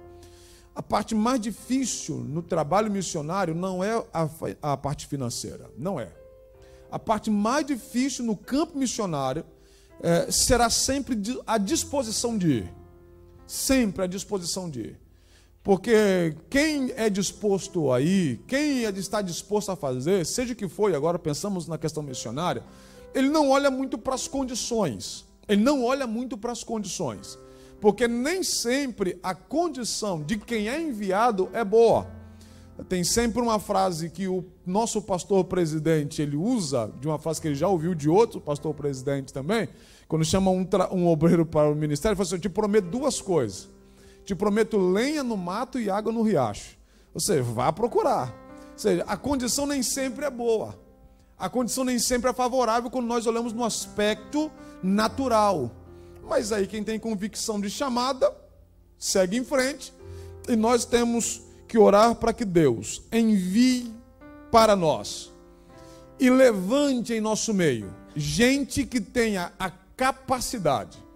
A 0.75 0.83
parte 0.83 1.15
mais 1.15 1.41
difícil 1.41 2.17
no 2.17 2.43
trabalho 2.43 2.91
missionário 2.91 3.55
não 3.55 3.83
é 3.83 3.97
a, 4.13 4.29
a 4.61 4.77
parte 4.77 5.07
financeira, 5.07 5.71
não 5.77 5.99
é. 5.99 6.13
A 6.91 6.99
parte 6.99 7.31
mais 7.31 7.65
difícil 7.65 8.23
no 8.23 8.37
campo 8.37 8.77
missionário 8.77 9.43
é, 10.01 10.29
será 10.29 10.69
sempre 10.69 11.17
a 11.47 11.57
disposição 11.57 12.37
de 12.37 12.49
ir. 12.49 12.73
Sempre 13.47 14.03
a 14.03 14.07
disposição 14.07 14.69
de 14.69 14.79
ir. 14.81 15.08
Porque 15.63 16.35
quem 16.49 16.91
é 16.95 17.09
disposto 17.09 17.91
a 17.91 17.99
ir, 17.99 18.39
quem 18.47 18.85
é 18.85 18.89
está 18.89 19.21
disposto 19.21 19.71
a 19.71 19.75
fazer, 19.75 20.25
seja 20.25 20.53
o 20.53 20.55
que 20.55 20.69
for, 20.69 20.93
agora 20.95 21.19
pensamos 21.19 21.67
na 21.67 21.77
questão 21.77 22.01
missionária, 22.01 22.63
ele 23.13 23.29
não 23.29 23.49
olha 23.49 23.69
muito 23.69 23.97
para 23.97 24.15
as 24.15 24.27
condições. 24.27 25.25
Ele 25.47 25.61
não 25.61 25.83
olha 25.83 26.07
muito 26.07 26.37
para 26.37 26.51
as 26.51 26.63
condições. 26.63 27.37
Porque 27.81 28.07
nem 28.07 28.43
sempre 28.43 29.19
a 29.21 29.33
condição 29.35 30.21
de 30.21 30.37
quem 30.37 30.69
é 30.69 30.79
enviado 30.79 31.49
é 31.53 31.63
boa. 31.63 32.07
Tem 32.87 33.03
sempre 33.03 33.41
uma 33.41 33.59
frase 33.59 34.09
que 34.09 34.27
o 34.27 34.45
nosso 34.65 35.01
pastor 35.01 35.43
presidente 35.43 36.21
ele 36.21 36.37
usa, 36.37 36.89
de 37.01 37.07
uma 37.07 37.19
frase 37.19 37.41
que 37.41 37.47
ele 37.49 37.55
já 37.55 37.67
ouviu 37.67 37.93
de 37.93 38.07
outro 38.07 38.39
pastor 38.39 38.73
presidente 38.73 39.33
também, 39.33 39.67
quando 40.07 40.23
chama 40.23 40.49
um, 40.49 40.65
um 40.93 41.07
obreiro 41.07 41.45
para 41.45 41.69
o 41.69 41.75
ministério, 41.75 42.13
ele 42.13 42.17
fala 42.17 42.27
assim: 42.27 42.35
Eu 42.35 42.41
te 42.41 42.49
prometo 42.49 42.85
duas 42.85 43.19
coisas 43.19 43.67
te 44.29 44.35
prometo 44.35 44.77
lenha 44.77 45.23
no 45.23 45.35
mato 45.35 45.79
e 45.79 45.89
água 45.89 46.11
no 46.11 46.21
riacho. 46.21 46.77
Você 47.15 47.41
vá 47.41 47.73
procurar. 47.73 48.31
Ou 48.73 48.77
seja, 48.77 49.03
a 49.07 49.17
condição 49.17 49.65
nem 49.65 49.81
sempre 49.81 50.23
é 50.23 50.29
boa. 50.29 50.79
A 51.35 51.49
condição 51.49 51.83
nem 51.83 51.97
sempre 51.97 52.29
é 52.29 52.33
favorável 52.33 52.91
quando 52.91 53.07
nós 53.07 53.25
olhamos 53.25 53.53
no 53.53 53.65
aspecto 53.65 54.51
natural. 54.83 55.71
Mas 56.23 56.51
aí 56.51 56.67
quem 56.67 56.83
tem 56.83 56.99
convicção 56.99 57.59
de 57.59 57.71
chamada, 57.71 58.31
segue 58.99 59.35
em 59.35 59.43
frente. 59.43 59.91
E 60.47 60.55
nós 60.55 60.85
temos 60.85 61.41
que 61.67 61.79
orar 61.79 62.13
para 62.13 62.31
que 62.31 62.45
Deus 62.45 63.01
envie 63.11 63.91
para 64.51 64.75
nós 64.75 65.31
e 66.19 66.29
levante 66.29 67.15
em 67.15 67.19
nosso 67.19 67.51
meio 67.51 67.91
gente 68.15 68.85
que 68.85 69.01
tenha 69.01 69.51
a 69.57 69.71
capacidade 69.71 71.08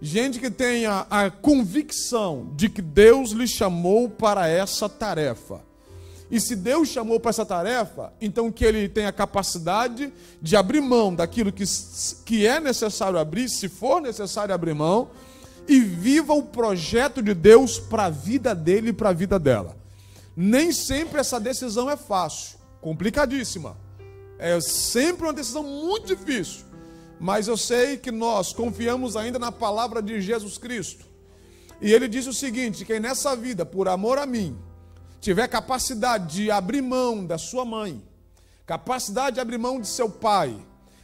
gente 0.00 0.38
que 0.38 0.50
tenha 0.50 1.06
a 1.10 1.30
convicção 1.30 2.52
de 2.54 2.68
que 2.68 2.80
Deus 2.80 3.30
lhe 3.30 3.48
chamou 3.48 4.08
para 4.08 4.48
essa 4.48 4.88
tarefa 4.88 5.60
E 6.30 6.40
se 6.40 6.54
Deus 6.54 6.88
chamou 6.88 7.18
para 7.18 7.30
essa 7.30 7.46
tarefa, 7.46 8.12
então 8.20 8.52
que 8.52 8.64
ele 8.64 8.88
tenha 8.88 9.10
capacidade 9.10 10.12
de 10.40 10.56
abrir 10.56 10.80
mão 10.80 11.14
daquilo 11.14 11.50
que, 11.50 11.64
que 12.24 12.46
é 12.46 12.60
necessário 12.60 13.18
abrir, 13.18 13.48
se 13.48 13.68
for 13.68 14.00
necessário 14.00 14.54
abrir 14.54 14.74
mão, 14.74 15.10
e 15.66 15.80
viva 15.80 16.32
o 16.32 16.42
projeto 16.42 17.22
de 17.22 17.34
Deus 17.34 17.78
para 17.78 18.06
a 18.06 18.10
vida 18.10 18.54
dele 18.54 18.90
e 18.90 18.92
para 18.92 19.10
a 19.10 19.12
vida 19.12 19.38
dela. 19.38 19.76
Nem 20.36 20.72
sempre 20.72 21.20
essa 21.20 21.40
decisão 21.40 21.90
é 21.90 21.96
fácil, 21.96 22.58
complicadíssima. 22.80 23.76
É 24.38 24.60
sempre 24.60 25.24
uma 25.24 25.32
decisão 25.32 25.62
muito 25.62 26.06
difícil. 26.06 26.67
Mas 27.20 27.48
eu 27.48 27.56
sei 27.56 27.96
que 27.96 28.12
nós 28.12 28.52
confiamos 28.52 29.16
ainda 29.16 29.38
na 29.38 29.50
palavra 29.50 30.00
de 30.00 30.20
Jesus 30.20 30.56
Cristo. 30.56 31.04
E 31.80 31.92
ele 31.92 32.08
disse 32.08 32.28
o 32.28 32.34
seguinte: 32.34 32.84
quem 32.84 33.00
nessa 33.00 33.34
vida, 33.34 33.64
por 33.66 33.88
amor 33.88 34.18
a 34.18 34.26
mim, 34.26 34.56
tiver 35.20 35.48
capacidade 35.48 36.36
de 36.36 36.50
abrir 36.50 36.82
mão 36.82 37.24
da 37.24 37.38
sua 37.38 37.64
mãe, 37.64 38.02
capacidade 38.66 39.34
de 39.34 39.40
abrir 39.40 39.58
mão 39.58 39.80
de 39.80 39.88
seu 39.88 40.08
pai, 40.08 40.56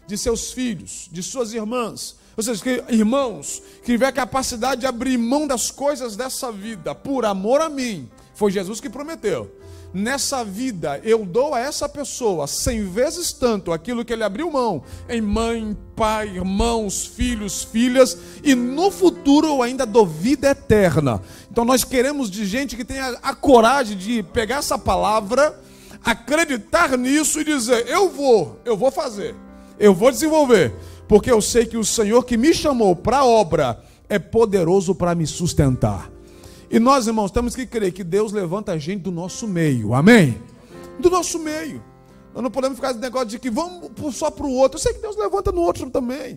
de 0.06 0.16
seus 0.16 0.52
filhos, 0.52 1.08
de 1.10 1.22
suas 1.22 1.52
irmãs, 1.52 2.16
ou 2.36 2.42
seja, 2.42 2.62
que, 2.62 2.84
irmãos, 2.88 3.62
que 3.80 3.92
tiver 3.92 4.12
capacidade 4.12 4.82
de 4.82 4.86
abrir 4.86 5.16
mão 5.16 5.46
das 5.46 5.70
coisas 5.70 6.16
dessa 6.16 6.50
vida 6.52 6.94
por 6.94 7.24
amor 7.24 7.60
a 7.60 7.68
mim, 7.68 8.08
foi 8.34 8.50
Jesus 8.50 8.80
que 8.80 8.90
prometeu 8.90 9.63
nessa 9.94 10.44
vida 10.44 11.00
eu 11.04 11.24
dou 11.24 11.54
a 11.54 11.60
essa 11.60 11.88
pessoa 11.88 12.48
cem 12.48 12.84
vezes 12.84 13.32
tanto 13.32 13.72
aquilo 13.72 14.04
que 14.04 14.12
ele 14.12 14.24
abriu 14.24 14.50
mão 14.50 14.82
em 15.08 15.20
mãe, 15.20 15.76
pai, 15.94 16.30
irmãos, 16.30 17.06
filhos, 17.06 17.62
filhas, 17.62 18.18
e 18.42 18.54
no 18.56 18.90
futuro 18.90 19.46
eu 19.46 19.62
ainda 19.62 19.86
dou 19.86 20.04
vida 20.04 20.50
eterna. 20.50 21.22
Então 21.50 21.64
nós 21.64 21.84
queremos 21.84 22.28
de 22.28 22.44
gente 22.44 22.76
que 22.76 22.84
tenha 22.84 23.16
a 23.22 23.34
coragem 23.34 23.96
de 23.96 24.22
pegar 24.22 24.56
essa 24.56 24.76
palavra, 24.76 25.58
acreditar 26.04 26.98
nisso 26.98 27.40
e 27.40 27.44
dizer: 27.44 27.86
eu 27.86 28.10
vou, 28.10 28.58
eu 28.64 28.76
vou 28.76 28.90
fazer, 28.90 29.36
eu 29.78 29.94
vou 29.94 30.10
desenvolver, 30.10 30.74
porque 31.06 31.30
eu 31.30 31.40
sei 31.40 31.66
que 31.66 31.76
o 31.76 31.84
Senhor 31.84 32.24
que 32.24 32.36
me 32.36 32.52
chamou 32.52 32.96
para 32.96 33.18
a 33.18 33.24
obra 33.24 33.80
é 34.08 34.18
poderoso 34.18 34.94
para 34.94 35.14
me 35.14 35.26
sustentar. 35.26 36.13
E 36.74 36.80
nós, 36.80 37.06
irmãos, 37.06 37.30
temos 37.30 37.54
que 37.54 37.64
crer 37.66 37.92
que 37.92 38.02
Deus 38.02 38.32
levanta 38.32 38.72
a 38.72 38.78
gente 38.78 39.02
do 39.02 39.12
nosso 39.12 39.46
meio. 39.46 39.94
Amém? 39.94 40.42
Do 40.98 41.08
nosso 41.08 41.38
meio. 41.38 41.80
Nós 42.34 42.42
não 42.42 42.50
podemos 42.50 42.76
ficar 42.76 42.90
esse 42.90 42.98
negócio 42.98 43.28
de 43.28 43.38
que 43.38 43.48
vamos 43.48 43.92
só 44.16 44.28
para 44.28 44.44
o 44.44 44.52
outro. 44.52 44.76
Eu 44.76 44.82
sei 44.82 44.92
que 44.92 45.00
Deus 45.00 45.16
levanta 45.16 45.52
no 45.52 45.60
outro 45.60 45.88
também. 45.88 46.36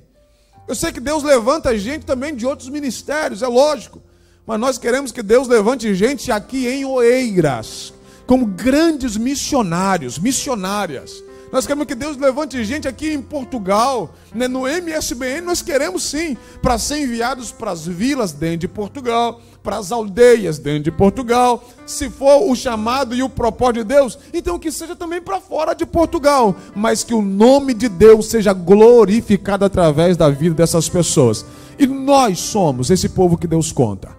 Eu 0.67 0.75
sei 0.75 0.91
que 0.91 1.00
Deus 1.00 1.24
levanta 1.24 1.70
a 1.70 1.75
gente 1.75 2.06
também 2.06 2.36
de 2.36 2.46
outros 2.46 2.70
ministérios, 2.70 3.41
é 3.41 3.48
lógico. 3.48 4.00
Mas 4.46 4.60
nós 4.60 4.77
queremos 4.77 5.12
que 5.12 5.24
Deus 5.24 5.48
levante 5.48 5.96
gente 5.96 6.32
aqui 6.32 6.67
em 6.67 6.86
Oeiras, 6.86 7.91
como 8.27 8.46
grandes 8.46 9.17
missionários, 9.17 10.20
missionárias. 10.20 11.24
Nós 11.51 11.65
queremos 11.65 11.88
que 11.88 11.96
Deus 11.96 12.17
levante 12.17 12.63
gente 12.63 12.88
aqui 12.88 13.12
em 13.12 13.22
Portugal, 13.22 14.13
né? 14.36 14.48
no 14.48 14.67
MSBN, 14.67 15.41
nós 15.41 15.62
queremos 15.62 16.03
sim, 16.03 16.36
para 16.62 16.77
ser 16.77 17.00
enviados 17.00 17.51
para 17.51 17.72
as 17.72 17.88
vilas 17.88 18.34
dentro 18.34 18.58
de 18.58 18.67
Portugal, 18.67 19.41
para 19.67 19.79
as 19.79 19.91
aldeias 19.91 20.57
dentro 20.57 20.83
de 20.83 20.91
Portugal, 20.93 21.62
se 21.86 22.09
for 22.09 22.50
o 22.50 22.55
chamado 22.55 23.13
e 23.13 23.21
o 23.21 23.27
propósito 23.27 23.79
de 23.79 23.83
Deus, 23.83 24.17
então 24.33 24.57
que 24.57 24.71
seja 24.71 24.95
também 24.95 25.21
para 25.21 25.41
fora 25.41 25.74
de 25.74 25.86
Portugal, 25.86 26.55
mas 26.74 27.03
que 27.03 27.13
o 27.13 27.21
nome 27.21 27.74
de 27.74 27.89
Deus 27.89 28.27
seja 28.27 28.53
glorificado 28.53 29.65
através 29.65 30.15
da 30.15 30.29
vida 30.29 30.55
dessas 30.55 30.88
pessoas. 30.88 31.45
E 31.77 31.86
nós 31.86 32.39
somos 32.39 32.89
esse 32.89 33.09
povo 33.09 33.38
que 33.38 33.45
Deus 33.45 33.74
conta. 33.74 34.15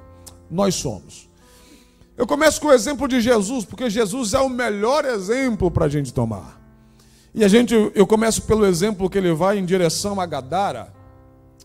Nós 0.50 0.74
somos. 0.74 1.30
Eu 2.14 2.26
começo 2.26 2.60
com 2.60 2.68
o 2.68 2.72
exemplo 2.72 3.08
de 3.08 3.18
Jesus, 3.18 3.64
porque 3.64 3.88
Jesus 3.88 4.34
é 4.34 4.40
o 4.40 4.50
melhor 4.50 5.06
exemplo 5.06 5.70
para 5.70 5.86
a 5.86 5.88
gente 5.88 6.12
tomar. 6.12 6.60
E 7.34 7.42
a 7.42 7.48
gente, 7.48 7.72
eu 7.94 8.06
começo 8.06 8.42
pelo 8.42 8.66
exemplo 8.66 9.08
que 9.08 9.16
ele 9.16 9.32
vai 9.32 9.56
em 9.58 9.64
direção 9.64 10.20
a 10.20 10.26
Gadara, 10.26 10.92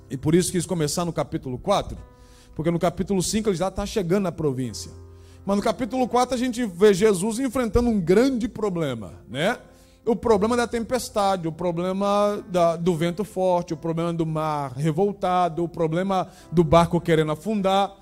e 0.10 0.16
por 0.16 0.34
isso 0.34 0.54
quis 0.54 0.66
começar 0.66 1.04
no 1.04 1.12
capítulo 1.12 1.60
4 1.60 2.13
porque 2.56 2.72
no 2.72 2.80
capítulo 2.80 3.22
5 3.22 3.50
ele 3.50 3.58
já 3.58 3.68
está 3.68 3.86
chegando 3.86 4.24
na 4.24 4.32
província. 4.32 4.92
Mas 5.46 5.58
no 5.58 5.64
capítulo 5.64 6.08
4 6.08 6.36
a 6.36 6.38
gente 6.38 6.66
vê 6.66 6.94
Jesus 6.94 7.40
enfrentando 7.40 7.90
um 7.90 8.00
grande 8.00 8.48
problema, 8.48 9.14
né? 9.30 9.58
O 10.06 10.16
problema 10.16 10.58
da 10.58 10.68
tempestade, 10.68 11.48
o 11.48 11.52
problema 11.52 12.44
da, 12.50 12.76
do 12.76 12.96
vento 12.96 13.24
forte, 13.24 13.74
o 13.74 13.78
problema 13.78 14.14
do 14.14 14.26
mar 14.26 14.74
revoltado, 14.74 15.64
o 15.64 15.70
problema 15.70 16.28
do 16.52 16.64
barco 16.64 17.00
querendo 17.00 17.32
afundar. 17.32 17.94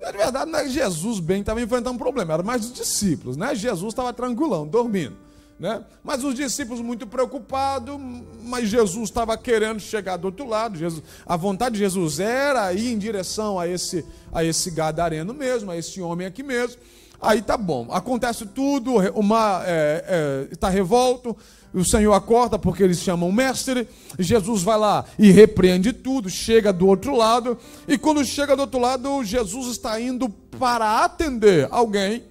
Na 0.00 0.12
verdade, 0.12 0.50
não 0.50 0.58
é 0.58 0.68
Jesus 0.68 1.20
bem 1.20 1.40
estava 1.40 1.60
enfrentando 1.60 1.96
um 1.96 1.98
problema, 1.98 2.34
era 2.34 2.42
mais 2.42 2.64
os 2.66 2.72
discípulos, 2.72 3.36
né? 3.36 3.54
Jesus 3.54 3.92
estava 3.92 4.12
tranquilão, 4.12 4.66
dormindo. 4.66 5.16
Né? 5.58 5.82
Mas 6.04 6.22
os 6.22 6.34
discípulos 6.34 6.80
muito 6.80 7.06
preocupados, 7.06 7.98
mas 8.44 8.68
Jesus 8.68 9.08
estava 9.08 9.36
querendo 9.36 9.80
chegar 9.80 10.16
do 10.16 10.26
outro 10.26 10.46
lado. 10.46 10.78
Jesus, 10.78 11.02
a 11.26 11.36
vontade 11.36 11.74
de 11.74 11.80
Jesus 11.80 12.20
era 12.20 12.72
ir 12.72 12.92
em 12.92 12.98
direção 12.98 13.58
a 13.58 13.66
esse, 13.66 14.04
a 14.32 14.44
esse 14.44 14.70
gadareno 14.70 15.34
mesmo, 15.34 15.70
a 15.70 15.76
esse 15.76 16.00
homem 16.00 16.26
aqui 16.26 16.44
mesmo. 16.44 16.80
Aí 17.20 17.42
tá 17.42 17.56
bom, 17.56 17.88
acontece 17.90 18.46
tudo, 18.46 18.94
o 19.12 19.22
mar 19.24 19.62
está 19.62 19.72
é, 19.72 20.48
é, 20.52 20.56
tá 20.56 20.68
revolto, 20.68 21.36
o 21.74 21.84
Senhor 21.84 22.12
acorda 22.12 22.56
porque 22.56 22.80
eles 22.80 23.00
chamam 23.00 23.32
mestre, 23.32 23.88
Jesus 24.16 24.62
vai 24.62 24.78
lá 24.78 25.04
e 25.18 25.32
repreende 25.32 25.92
tudo, 25.92 26.30
chega 26.30 26.72
do 26.72 26.86
outro 26.86 27.16
lado, 27.16 27.58
e 27.88 27.98
quando 27.98 28.24
chega 28.24 28.54
do 28.54 28.60
outro 28.60 28.78
lado, 28.78 29.24
Jesus 29.24 29.66
está 29.66 30.00
indo 30.00 30.28
para 30.28 31.04
atender 31.04 31.66
alguém 31.72 32.22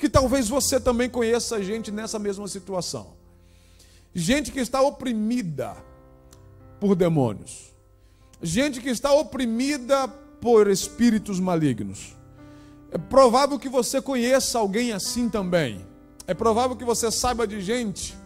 que 0.00 0.08
talvez 0.08 0.48
você 0.48 0.80
também 0.80 1.08
conheça 1.08 1.62
gente 1.62 1.92
nessa 1.92 2.18
mesma 2.18 2.48
situação. 2.48 3.14
Gente 4.14 4.50
que 4.50 4.58
está 4.58 4.80
oprimida 4.80 5.76
por 6.80 6.96
demônios. 6.96 7.70
Gente 8.42 8.80
que 8.80 8.88
está 8.88 9.12
oprimida 9.12 10.08
por 10.40 10.68
espíritos 10.68 11.38
malignos. 11.38 12.16
É 12.90 12.96
provável 12.96 13.58
que 13.58 13.68
você 13.68 14.00
conheça 14.00 14.58
alguém 14.58 14.90
assim 14.90 15.28
também. 15.28 15.84
É 16.26 16.32
provável 16.32 16.74
que 16.74 16.84
você 16.84 17.10
saiba 17.10 17.46
de 17.46 17.60
gente 17.60 18.18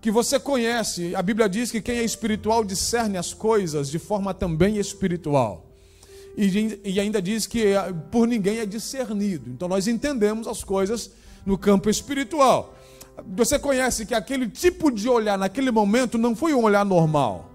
que 0.00 0.10
você 0.10 0.40
conhece. 0.40 1.14
A 1.14 1.22
Bíblia 1.22 1.48
diz 1.48 1.70
que 1.70 1.80
quem 1.80 1.98
é 1.98 2.02
espiritual 2.02 2.64
discerne 2.64 3.18
as 3.18 3.34
coisas 3.34 3.88
de 3.90 3.98
forma 3.98 4.32
também 4.32 4.78
espiritual 4.78 5.71
e, 6.36 6.80
e 6.84 7.00
ainda 7.00 7.20
diz 7.20 7.46
que 7.46 7.66
eh, 7.66 7.94
por 8.10 8.26
ninguém 8.26 8.58
é 8.58 8.66
discernido. 8.66 9.50
Então 9.50 9.68
nós 9.68 9.86
entendemos 9.86 10.46
as 10.46 10.64
coisas 10.64 11.10
no 11.44 11.58
campo 11.58 11.90
espiritual. 11.90 12.74
Você 13.34 13.58
conhece 13.58 14.06
que 14.06 14.14
aquele 14.14 14.48
tipo 14.48 14.90
de 14.90 15.08
olhar 15.08 15.36
naquele 15.36 15.70
momento 15.70 16.16
não 16.16 16.34
foi 16.34 16.54
um 16.54 16.62
olhar 16.62 16.84
normal. 16.84 17.50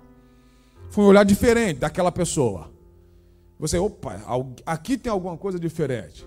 Foi 0.89 1.03
um 1.03 1.07
olhar 1.07 1.25
diferente 1.25 1.79
daquela 1.79 2.11
pessoa. 2.11 2.69
Você, 3.59 3.77
opa, 3.77 4.21
aqui 4.65 4.97
tem 4.97 5.11
alguma 5.11 5.35
coisa 5.35 5.59
diferente. 5.59 6.25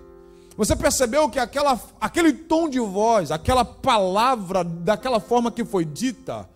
Você 0.57 0.75
percebeu 0.75 1.29
que 1.29 1.39
aquela, 1.39 1.79
aquele 1.99 2.33
tom 2.33 2.67
de 2.67 2.79
voz, 2.79 3.31
aquela 3.31 3.63
palavra, 3.63 4.63
daquela 4.63 5.19
forma 5.19 5.49
que 5.49 5.63
foi 5.63 5.85
dita, 5.85 6.47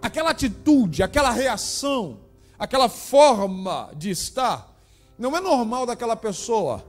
aquela 0.00 0.30
atitude, 0.30 1.02
aquela 1.02 1.30
reação, 1.30 2.18
aquela 2.56 2.88
forma 2.88 3.90
de 3.96 4.10
estar, 4.10 4.73
não 5.18 5.36
é 5.36 5.40
normal 5.40 5.86
daquela 5.86 6.16
pessoa. 6.16 6.84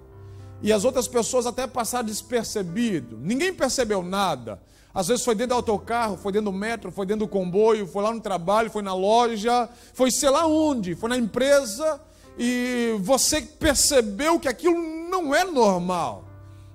E 0.61 0.71
as 0.71 0.83
outras 0.85 1.07
pessoas 1.07 1.45
até 1.45 1.67
passaram 1.67 2.05
despercebido. 2.05 3.17
Ninguém 3.21 3.53
percebeu 3.53 4.01
nada. 4.01 4.59
Às 4.93 5.09
vezes 5.09 5.25
foi 5.25 5.35
dentro 5.35 5.49
do 5.49 5.55
autocarro, 5.55 6.15
foi 6.15 6.31
dentro 6.31 6.51
do 6.51 6.57
metro, 6.57 6.89
foi 6.91 7.05
dentro 7.05 7.25
do 7.25 7.29
comboio, 7.29 7.85
foi 7.85 8.01
lá 8.01 8.13
no 8.13 8.21
trabalho, 8.21 8.71
foi 8.71 8.81
na 8.81 8.95
loja, 8.95 9.67
foi 9.93 10.09
sei 10.09 10.29
lá 10.29 10.47
onde, 10.47 10.95
foi 10.95 11.09
na 11.09 11.17
empresa, 11.17 11.99
e 12.39 12.95
você 13.01 13.41
percebeu 13.41 14.39
que 14.39 14.47
aquilo 14.47 14.77
não 15.09 15.35
é 15.35 15.43
normal. 15.43 16.23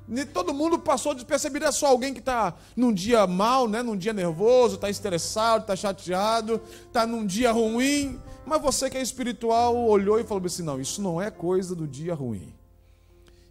Nem 0.07 0.27
todo 0.27 0.53
mundo 0.53 0.79
passou 0.79 1.15
despercebido, 1.15 1.65
é 1.65 1.73
só 1.73 1.87
alguém 1.87 2.13
que 2.13 2.19
está 2.19 2.53
num 2.77 2.93
dia 2.93 3.27
mal, 3.27 3.67
né? 3.67 3.83
num 3.83 3.97
dia 3.97 4.13
nervoso, 4.13 4.75
está 4.75 4.91
estressado, 4.91 5.63
está 5.63 5.75
chateado, 5.77 6.61
está 6.89 7.07
num 7.07 7.25
dia 7.25 7.53
ruim. 7.53 8.21
Mas 8.51 8.61
você 8.61 8.91
que 8.91 8.99
é 8.99 9.01
espiritual 9.01 9.77
olhou 9.77 10.19
e 10.19 10.25
falou 10.25 10.45
assim: 10.45 10.65
não, 10.65 10.81
isso 10.81 11.01
não 11.01 11.23
é 11.23 11.31
coisa 11.31 11.73
do 11.73 11.87
dia 11.87 12.13
ruim. 12.15 12.53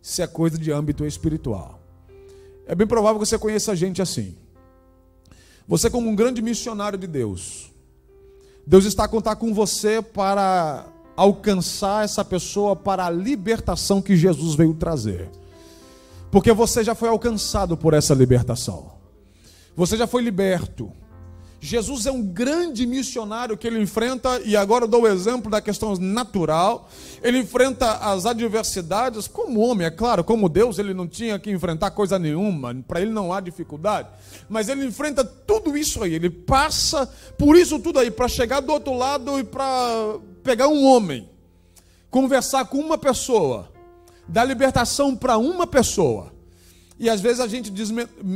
Isso 0.03 0.21
é 0.21 0.27
coisa 0.27 0.57
de 0.57 0.73
âmbito 0.73 1.05
espiritual. 1.05 1.79
É 2.67 2.75
bem 2.75 2.85
provável 2.85 3.17
que 3.17 3.25
você 3.25 3.39
conheça 3.39 3.73
gente 3.77 4.01
assim. 4.01 4.35
Você, 5.65 5.89
como 5.89 6.09
um 6.09 6.15
grande 6.15 6.41
missionário 6.41 6.99
de 6.99 7.07
Deus, 7.07 7.71
Deus 8.67 8.83
está 8.83 9.05
a 9.05 9.07
contar 9.07 9.37
com 9.37 9.53
você 9.53 10.01
para 10.01 10.85
alcançar 11.15 12.03
essa 12.03 12.25
pessoa 12.25 12.75
para 12.75 13.05
a 13.05 13.09
libertação 13.09 14.01
que 14.01 14.17
Jesus 14.17 14.53
veio 14.53 14.73
trazer. 14.73 15.29
Porque 16.29 16.51
você 16.51 16.83
já 16.83 16.93
foi 16.93 17.07
alcançado 17.07 17.77
por 17.77 17.93
essa 17.93 18.13
libertação. 18.13 18.91
Você 19.77 19.95
já 19.95 20.07
foi 20.07 20.21
liberto. 20.21 20.91
Jesus 21.61 22.05
é 22.05 22.11
um 22.11 22.23
grande 22.23 22.85
missionário 22.85 23.57
que 23.57 23.67
ele 23.67 23.81
enfrenta, 23.81 24.39
e 24.45 24.55
agora 24.55 24.87
dou 24.87 25.03
o 25.03 25.07
exemplo 25.07 25.51
da 25.51 25.59
questão 25.59 25.93
natural. 25.97 26.89
Ele 27.21 27.39
enfrenta 27.39 27.91
as 27.97 28.25
adversidades 28.25 29.27
como 29.27 29.59
homem, 29.59 29.85
é 29.85 29.91
claro, 29.91 30.23
como 30.23 30.47
Deus, 30.47 30.79
ele 30.79 30.93
não 30.93 31.07
tinha 31.07 31.37
que 31.37 31.51
enfrentar 31.51 31.91
coisa 31.91 32.17
nenhuma, 32.17 32.73
para 32.87 33.01
ele 33.01 33.11
não 33.11 33.33
há 33.33 33.41
dificuldade. 33.41 34.07
Mas 34.47 34.69
ele 34.69 34.85
enfrenta 34.85 35.23
tudo 35.23 35.77
isso 35.77 36.01
aí, 36.01 36.13
ele 36.13 36.29
passa 36.29 37.05
por 37.37 37.57
isso 37.57 37.77
tudo 37.77 37.99
aí, 37.99 38.09
para 38.09 38.29
chegar 38.29 38.61
do 38.61 38.71
outro 38.71 38.93
lado 38.97 39.37
e 39.37 39.43
para 39.43 40.17
pegar 40.41 40.69
um 40.69 40.85
homem, 40.85 41.29
conversar 42.09 42.65
com 42.65 42.77
uma 42.77 42.97
pessoa, 42.97 43.69
dar 44.27 44.45
libertação 44.45 45.13
para 45.13 45.37
uma 45.37 45.67
pessoa 45.67 46.38
e 46.99 47.09
às 47.09 47.21
vezes 47.21 47.39
a 47.39 47.47
gente, 47.47 47.71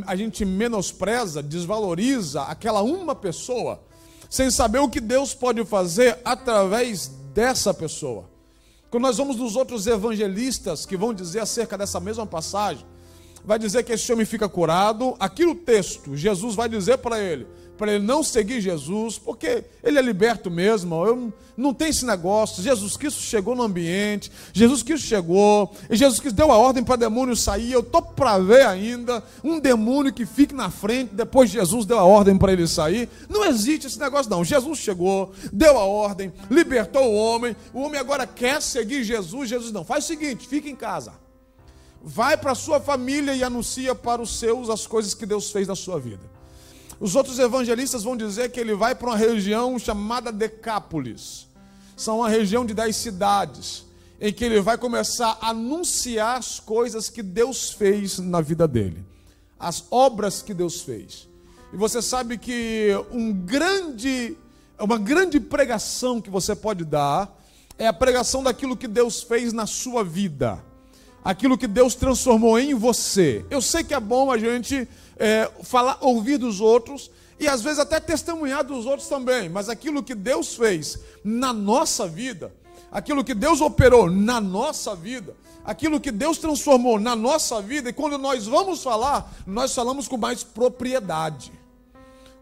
a 0.07 0.15
gente 0.15 0.45
menospreza, 0.45 1.43
desvaloriza 1.43 2.43
aquela 2.43 2.81
uma 2.81 3.13
pessoa, 3.13 3.81
sem 4.29 4.49
saber 4.49 4.79
o 4.79 4.89
que 4.89 5.01
Deus 5.01 5.33
pode 5.33 5.63
fazer 5.65 6.17
através 6.23 7.11
dessa 7.33 7.73
pessoa. 7.73 8.29
Quando 8.89 9.03
nós 9.03 9.17
vamos 9.17 9.35
nos 9.35 9.55
outros 9.55 9.85
evangelistas 9.85 10.85
que 10.85 10.95
vão 10.95 11.13
dizer 11.13 11.39
acerca 11.39 11.77
dessa 11.77 11.99
mesma 11.99 12.25
passagem, 12.25 12.85
vai 13.43 13.59
dizer 13.59 13.83
que 13.83 13.91
esse 13.91 14.11
homem 14.13 14.25
fica 14.25 14.47
curado. 14.47 15.15
Aqui 15.19 15.45
no 15.45 15.55
texto, 15.55 16.15
Jesus 16.15 16.55
vai 16.55 16.69
dizer 16.69 16.99
para 16.99 17.19
ele: 17.19 17.45
para 17.77 17.93
ele 17.93 18.05
não 18.05 18.23
seguir 18.23 18.61
Jesus, 18.61 19.17
porque 19.17 19.63
ele 19.83 19.97
é 19.97 20.01
liberto 20.01 20.49
mesmo. 20.49 20.95
Eu 21.05 21.33
não 21.57 21.73
tem 21.73 21.89
esse 21.89 22.05
negócio. 22.05 22.63
Jesus 22.63 22.95
Cristo 22.95 23.21
chegou 23.21 23.55
no 23.55 23.63
ambiente, 23.63 24.31
Jesus 24.51 24.83
Cristo 24.83 25.07
chegou, 25.07 25.73
e 25.89 25.95
Jesus 25.95 26.19
Cristo 26.19 26.35
deu 26.35 26.51
a 26.51 26.57
ordem 26.57 26.83
para 26.83 26.95
demônio 26.95 27.35
sair. 27.35 27.71
Eu 27.71 27.83
tô 27.83 28.01
para 28.01 28.37
ver 28.39 28.65
ainda 28.65 29.23
um 29.43 29.59
demônio 29.59 30.13
que 30.13 30.25
fique 30.25 30.53
na 30.53 30.69
frente 30.69 31.13
depois 31.13 31.49
Jesus 31.49 31.85
deu 31.85 31.99
a 31.99 32.03
ordem 32.03 32.37
para 32.37 32.53
ele 32.53 32.67
sair. 32.67 33.09
Não 33.29 33.45
existe 33.45 33.87
esse 33.87 33.99
negócio 33.99 34.29
não. 34.29 34.43
Jesus 34.43 34.79
chegou, 34.79 35.31
deu 35.51 35.77
a 35.77 35.85
ordem, 35.85 36.31
libertou 36.49 37.03
o 37.03 37.15
homem. 37.15 37.55
O 37.73 37.81
homem 37.81 37.99
agora 37.99 38.25
quer 38.27 38.61
seguir 38.61 39.03
Jesus. 39.03 39.49
Jesus 39.49 39.71
não. 39.71 39.83
Faz 39.83 40.05
o 40.05 40.07
seguinte, 40.07 40.47
fica 40.47 40.69
em 40.69 40.75
casa. 40.75 41.13
Vai 42.01 42.35
para 42.35 42.51
a 42.51 42.55
sua 42.55 42.81
família 42.81 43.33
e 43.33 43.43
anuncia 43.43 43.95
para 43.95 44.21
os 44.21 44.37
seus 44.37 44.69
as 44.69 44.85
coisas 44.85 45.13
que 45.13 45.25
Deus 45.25 45.51
fez 45.51 45.67
na 45.67 45.75
sua 45.75 45.99
vida. 45.99 46.42
Os 46.99 47.15
outros 47.15 47.39
evangelistas 47.39 48.03
vão 48.03 48.15
dizer 48.15 48.51
que 48.51 48.59
ele 48.59 48.75
vai 48.75 48.95
para 48.95 49.09
uma 49.09 49.17
região 49.17 49.77
chamada 49.77 50.31
Decápolis. 50.31 51.47
São 51.95 52.19
uma 52.19 52.29
região 52.29 52.65
de 52.65 52.73
dez 52.73 52.95
cidades, 52.95 53.85
em 54.19 54.31
que 54.31 54.45
ele 54.45 54.61
vai 54.61 54.77
começar 54.77 55.37
a 55.41 55.49
anunciar 55.49 56.37
as 56.37 56.59
coisas 56.59 57.09
que 57.09 57.21
Deus 57.21 57.71
fez 57.71 58.19
na 58.19 58.41
vida 58.41 58.67
dele, 58.67 59.03
as 59.59 59.85
obras 59.91 60.41
que 60.41 60.53
Deus 60.53 60.81
fez. 60.81 61.27
E 61.73 61.75
você 61.75 62.01
sabe 62.01 62.37
que 62.37 62.89
um 63.11 63.33
grande, 63.33 64.37
uma 64.79 64.97
grande 64.97 65.39
pregação 65.39 66.21
que 66.21 66.29
você 66.29 66.55
pode 66.55 66.85
dar 66.85 67.35
é 67.77 67.87
a 67.87 67.93
pregação 67.93 68.43
daquilo 68.43 68.77
que 68.77 68.87
Deus 68.87 69.23
fez 69.23 69.51
na 69.51 69.65
sua 69.65 70.03
vida, 70.03 70.63
aquilo 71.23 71.57
que 71.57 71.67
Deus 71.67 71.95
transformou 71.95 72.59
em 72.59 72.73
você. 72.73 73.45
Eu 73.49 73.61
sei 73.61 73.83
que 73.83 73.93
é 73.93 73.99
bom 73.99 74.31
a 74.31 74.37
gente 74.37 74.87
é, 75.17 75.49
falar, 75.63 75.97
ouvir 76.01 76.37
dos 76.37 76.61
outros 76.61 77.11
e 77.39 77.47
às 77.47 77.61
vezes 77.61 77.79
até 77.79 77.99
testemunhar 77.99 78.63
dos 78.63 78.85
outros 78.85 79.07
também, 79.07 79.49
mas 79.49 79.69
aquilo 79.69 80.03
que 80.03 80.15
Deus 80.15 80.55
fez 80.55 80.99
na 81.23 81.51
nossa 81.51 82.07
vida, 82.07 82.53
aquilo 82.91 83.23
que 83.23 83.33
Deus 83.33 83.59
operou 83.59 84.09
na 84.09 84.39
nossa 84.39 84.95
vida, 84.95 85.35
aquilo 85.65 85.99
que 85.99 86.11
Deus 86.11 86.37
transformou 86.37 86.99
na 86.99 87.15
nossa 87.15 87.61
vida, 87.61 87.89
e 87.89 87.93
quando 87.93 88.17
nós 88.17 88.45
vamos 88.45 88.83
falar, 88.83 89.33
nós 89.45 89.73
falamos 89.73 90.07
com 90.07 90.17
mais 90.17 90.43
propriedade, 90.43 91.51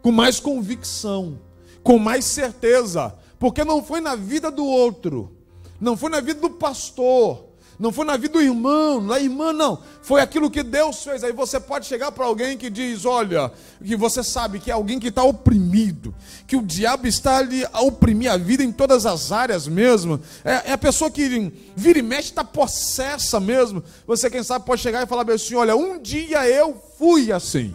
com 0.01 0.11
mais 0.11 0.39
convicção, 0.39 1.39
com 1.83 1.97
mais 1.97 2.25
certeza, 2.25 3.15
porque 3.39 3.63
não 3.63 3.83
foi 3.83 4.01
na 4.01 4.15
vida 4.15 4.51
do 4.51 4.65
outro, 4.65 5.35
não 5.79 5.95
foi 5.97 6.09
na 6.09 6.19
vida 6.19 6.41
do 6.41 6.49
pastor, 6.49 7.50
não 7.81 7.91
foi 7.91 8.05
na 8.05 8.15
vida 8.15 8.33
do 8.33 8.41
irmão, 8.41 9.03
da 9.07 9.19
irmã, 9.19 9.51
não. 9.51 9.81
Foi 10.03 10.21
aquilo 10.21 10.51
que 10.51 10.61
Deus 10.61 11.03
fez. 11.03 11.23
Aí 11.23 11.31
você 11.31 11.59
pode 11.59 11.87
chegar 11.87 12.11
para 12.11 12.25
alguém 12.25 12.55
que 12.55 12.69
diz: 12.69 13.05
Olha, 13.05 13.51
que 13.83 13.95
você 13.95 14.23
sabe 14.23 14.59
que 14.59 14.69
é 14.69 14.73
alguém 14.75 14.99
que 14.99 15.07
está 15.07 15.23
oprimido, 15.23 16.13
que 16.45 16.55
o 16.55 16.61
diabo 16.61 17.07
está 17.07 17.37
ali 17.37 17.65
a 17.73 17.81
oprimir 17.81 18.31
a 18.31 18.37
vida 18.37 18.63
em 18.63 18.71
todas 18.71 19.07
as 19.07 19.31
áreas 19.31 19.67
mesmo. 19.67 20.21
É, 20.45 20.69
é 20.69 20.73
a 20.73 20.77
pessoa 20.77 21.09
que 21.09 21.51
vira 21.75 21.97
e 21.97 22.03
mexe, 22.03 22.29
está 22.29 22.43
possessa 22.43 23.39
mesmo. 23.39 23.83
Você, 24.05 24.29
quem 24.29 24.43
sabe, 24.43 24.63
pode 24.63 24.79
chegar 24.79 25.01
e 25.01 25.07
falar 25.07 25.27
assim: 25.31 25.55
Olha, 25.55 25.75
um 25.75 25.99
dia 25.99 26.47
eu 26.47 26.79
fui 26.99 27.31
assim. 27.31 27.73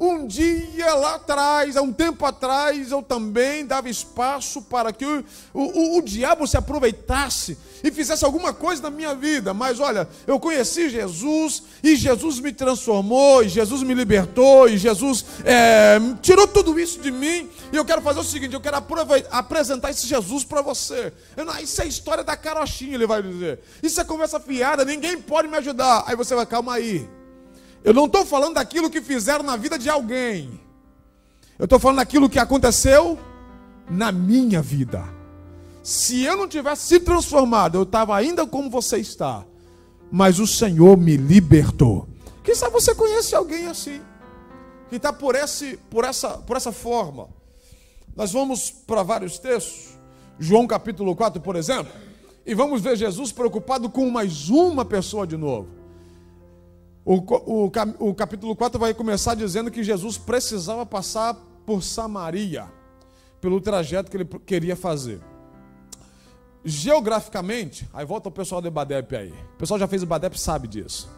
Um 0.00 0.26
dia 0.26 0.94
lá 0.94 1.16
atrás, 1.16 1.76
há 1.76 1.82
um 1.82 1.92
tempo 1.92 2.24
atrás, 2.24 2.90
eu 2.90 3.02
também 3.02 3.66
dava 3.66 3.90
espaço 3.90 4.62
para 4.62 4.94
que 4.94 5.04
o, 5.04 5.22
o, 5.52 5.98
o, 5.98 6.00
diabo 6.00 6.46
se 6.46 6.56
aproveitasse 6.56 7.58
e 7.84 7.90
fizesse 7.90 8.24
alguma 8.24 8.54
coisa 8.54 8.80
na 8.80 8.88
minha 8.88 9.14
vida. 9.14 9.52
Mas 9.52 9.78
olha, 9.78 10.08
eu 10.26 10.40
conheci 10.40 10.88
Jesus 10.88 11.64
e 11.82 11.96
Jesus 11.96 12.40
me 12.40 12.50
transformou, 12.50 13.42
e 13.42 13.50
Jesus 13.50 13.82
me 13.82 13.92
libertou, 13.92 14.70
e 14.70 14.78
Jesus 14.78 15.22
é, 15.44 15.98
tirou 16.22 16.48
tudo 16.48 16.80
isso 16.80 16.98
de 17.00 17.10
mim. 17.10 17.50
E 17.70 17.76
eu 17.76 17.84
quero 17.84 18.00
fazer 18.00 18.20
o 18.20 18.24
seguinte: 18.24 18.54
eu 18.54 18.60
quero 18.60 18.78
apresentar 19.30 19.90
esse 19.90 20.06
Jesus 20.06 20.44
para 20.44 20.62
você. 20.62 21.12
Eu, 21.36 21.44
não, 21.44 21.58
isso 21.58 21.82
é 21.82 21.86
história 21.86 22.24
da 22.24 22.38
carochinha, 22.38 22.94
ele 22.94 23.06
vai 23.06 23.22
dizer. 23.22 23.60
Isso 23.82 24.00
é 24.00 24.04
conversa 24.04 24.40
fiada, 24.40 24.82
ninguém 24.82 25.20
pode 25.20 25.46
me 25.46 25.58
ajudar. 25.58 26.04
Aí 26.06 26.16
você 26.16 26.34
vai, 26.34 26.46
calma 26.46 26.72
aí. 26.72 27.19
Eu 27.82 27.94
não 27.94 28.04
estou 28.04 28.26
falando 28.26 28.54
daquilo 28.54 28.90
que 28.90 29.00
fizeram 29.00 29.42
na 29.42 29.56
vida 29.56 29.78
de 29.78 29.88
alguém. 29.88 30.60
Eu 31.58 31.64
estou 31.64 31.78
falando 31.78 31.98
daquilo 31.98 32.28
que 32.28 32.38
aconteceu 32.38 33.18
na 33.88 34.12
minha 34.12 34.60
vida. 34.60 35.04
Se 35.82 36.22
eu 36.22 36.36
não 36.36 36.46
tivesse 36.46 36.86
se 36.86 37.00
transformado, 37.00 37.78
eu 37.78 37.82
estava 37.84 38.16
ainda 38.16 38.46
como 38.46 38.70
você 38.70 38.98
está. 38.98 39.44
Mas 40.12 40.38
o 40.38 40.46
Senhor 40.46 40.96
me 40.96 41.16
libertou. 41.16 42.06
Quem 42.44 42.54
sabe 42.54 42.72
você 42.72 42.94
conhece 42.94 43.34
alguém 43.34 43.66
assim? 43.66 44.00
Que 44.88 44.96
está 44.96 45.12
por, 45.12 45.34
esse, 45.34 45.78
por, 45.88 46.04
essa, 46.04 46.30
por 46.30 46.56
essa 46.56 46.72
forma. 46.72 47.28
Nós 48.14 48.32
vamos 48.32 48.70
para 48.70 49.02
vários 49.02 49.38
textos. 49.38 49.96
João 50.38 50.66
capítulo 50.66 51.14
4, 51.16 51.40
por 51.40 51.56
exemplo. 51.56 51.92
E 52.44 52.54
vamos 52.54 52.82
ver 52.82 52.96
Jesus 52.96 53.32
preocupado 53.32 53.88
com 53.88 54.10
mais 54.10 54.48
uma 54.50 54.84
pessoa 54.84 55.26
de 55.26 55.36
novo. 55.36 55.79
O, 57.04 57.16
o, 57.16 57.70
o 57.98 58.14
capítulo 58.14 58.54
4 58.54 58.78
vai 58.78 58.92
começar 58.92 59.34
dizendo 59.34 59.70
que 59.70 59.82
Jesus 59.82 60.18
precisava 60.18 60.84
passar 60.84 61.34
por 61.64 61.82
Samaria, 61.82 62.66
pelo 63.40 63.60
trajeto 63.60 64.10
que 64.10 64.16
ele 64.16 64.24
queria 64.24 64.76
fazer. 64.76 65.20
Geograficamente, 66.64 67.88
aí 67.92 68.04
volta 68.04 68.28
o 68.28 68.32
pessoal 68.32 68.60
do 68.60 68.68
Ibadep 68.68 69.16
aí. 69.16 69.32
O 69.54 69.56
pessoal 69.56 69.80
já 69.80 69.88
fez 69.88 70.02
o 70.02 70.04
Ibadep 70.04 70.38
sabe 70.38 70.68
disso. 70.68 71.08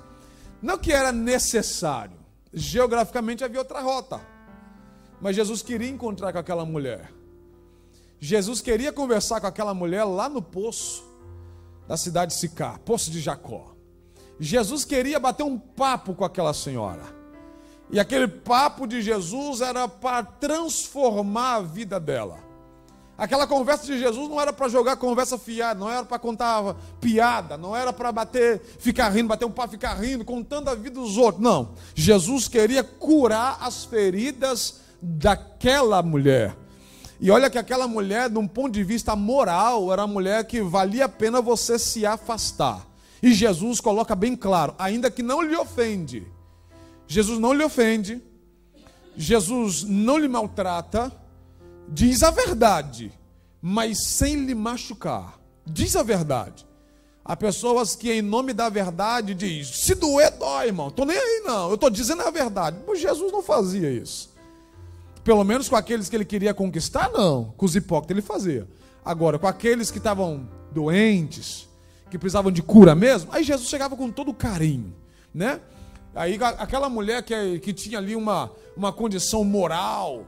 Não 0.61 0.79
que 0.79 0.93
era 0.93 1.11
necessário. 1.11 2.17
Geograficamente 2.55 3.43
havia 3.43 3.59
outra 3.59 3.81
rota. 3.81 4.21
Mas 5.21 5.35
Jesus 5.35 5.63
queria 5.63 5.89
encontrar 5.89 6.33
com 6.33 6.39
aquela 6.39 6.65
mulher. 6.65 7.13
Jesus 8.21 8.61
queria 8.61 8.93
conversar 8.93 9.41
com 9.41 9.49
aquela 9.49 9.75
mulher 9.75 10.05
lá 10.05 10.29
no 10.29 10.41
poço 10.41 11.05
da 11.89 11.97
cidade 11.97 12.33
de 12.33 12.39
Sicá, 12.39 12.79
poço 12.85 13.11
de 13.11 13.21
Jacó. 13.21 13.72
Jesus 14.39 14.85
queria 14.85 15.21
bater 15.21 15.43
um 15.43 15.59
papo 15.59 16.15
com 16.15 16.25
aquela 16.25 16.53
senhora. 16.53 17.03
E 17.91 18.01
aquele 18.01 18.27
papo 18.27 18.87
de 18.87 19.03
Jesus 19.03 19.61
era 19.61 19.87
para 19.87 20.23
transformar 20.25 21.57
a 21.57 21.61
vida 21.61 22.01
dela. 22.01 22.39
Aquela 23.19 23.47
conversa 23.47 23.87
de 23.87 23.99
Jesus 23.99 24.29
não 24.29 24.41
era 24.41 24.53
para 24.53 24.69
jogar 24.69 24.97
conversa 24.97 25.39
fiada, 25.39 25.79
não 25.79 25.91
era 25.91 26.05
para 26.05 26.19
contar 26.19 26.75
piada, 27.01 27.57
não 27.59 27.77
era 27.77 27.93
para 27.93 28.11
bater, 28.11 28.61
ficar 28.79 29.11
rindo, 29.11 29.29
bater 29.29 29.45
um 29.45 29.51
papo, 29.51 29.73
ficar 29.73 29.95
rindo, 29.95 30.25
contando 30.25 30.69
a 30.69 30.75
vida 30.75 30.99
dos 30.99 31.19
outros. 31.19 31.43
Não. 31.43 31.75
Jesus 31.95 32.49
queria 32.49 32.83
curar 32.83 33.59
as 33.61 33.85
feridas 33.85 34.81
daquela 35.01 36.03
mulher. 36.03 36.57
E 37.21 37.31
olha 37.31 37.49
que 37.49 37.59
aquela 37.59 37.87
mulher, 37.87 38.29
de 38.29 38.39
um 38.39 38.49
ponto 38.49 38.73
de 38.73 38.83
vista 38.83 39.15
moral, 39.15 39.93
era 39.93 40.03
uma 40.03 40.13
mulher 40.13 40.45
que 40.45 40.61
valia 40.61 41.05
a 41.05 41.09
pena 41.09 41.41
você 41.41 41.79
se 41.79 42.05
afastar. 42.05 42.85
E 43.23 43.33
Jesus 43.33 43.81
coloca 43.81 44.17
bem 44.17 44.35
claro, 44.35 44.75
ainda 44.79 45.11
que 45.11 45.23
não 45.23 45.41
lhe 45.41 45.55
ofende. 45.57 46.27
Jesus 47.07 47.39
não 47.39 47.53
lhe 47.53 47.63
ofende. 47.63 48.21
Jesus 49.17 49.85
não 49.85 50.19
lhe 50.19 50.27
maltrata. 50.27 51.13
Diz 51.89 52.23
a 52.23 52.31
verdade, 52.31 53.13
mas 53.61 54.07
sem 54.07 54.45
lhe 54.45 54.55
machucar. 54.55 55.39
Diz 55.65 55.95
a 55.95 56.03
verdade. 56.03 56.67
Há 57.25 57.37
pessoas 57.37 57.95
que, 57.95 58.11
em 58.11 58.23
nome 58.23 58.53
da 58.53 58.69
verdade, 58.69 59.35
diz: 59.35 59.69
se 59.69 59.95
doer, 59.95 60.33
dói, 60.33 60.67
irmão. 60.67 60.89
Estou 60.89 61.07
nem 61.07 61.17
aí, 61.17 61.43
não. 61.45 61.69
Eu 61.69 61.75
estou 61.75 61.91
dizendo 61.91 62.23
a 62.23 62.31
verdade. 62.31 62.79
Mas 62.87 63.01
Jesus 63.01 63.31
não 63.31 63.43
fazia 63.43 63.91
isso. 63.91 64.33
Pelo 65.23 65.45
menos 65.45 65.69
com 65.69 65.77
aqueles 65.77 66.09
que 66.09 66.17
ele 66.17 66.25
queria 66.25 66.53
conquistar, 66.53 67.11
não. 67.13 67.55
Com 67.57 67.65
os 67.65 67.77
hipócritas 67.77 68.17
ele 68.17 68.27
fazia. 68.27 68.69
Agora, 69.05 69.39
com 69.39 69.47
aqueles 69.47 69.91
que 69.91 69.99
estavam 69.99 70.49
doentes, 70.73 71.69
que 72.13 72.19
precisavam 72.19 72.53
de 72.53 72.63
cura 72.63 72.95
mesmo, 72.95 73.33
aí 73.33 73.43
Jesus 73.43 73.71
chegava 73.71 73.97
com 73.97 74.11
todo 74.11 74.35
carinho, 74.35 74.95
né? 75.33 75.63
Aí 76.15 76.39
aquela 76.59 76.91
mulher 76.91 77.23
que, 77.23 77.59
que 77.61 77.73
tinha 77.73 77.97
ali 77.97 78.15
uma, 78.15 78.51
uma 78.77 78.93
condição 78.93 79.43
moral, 79.45 80.27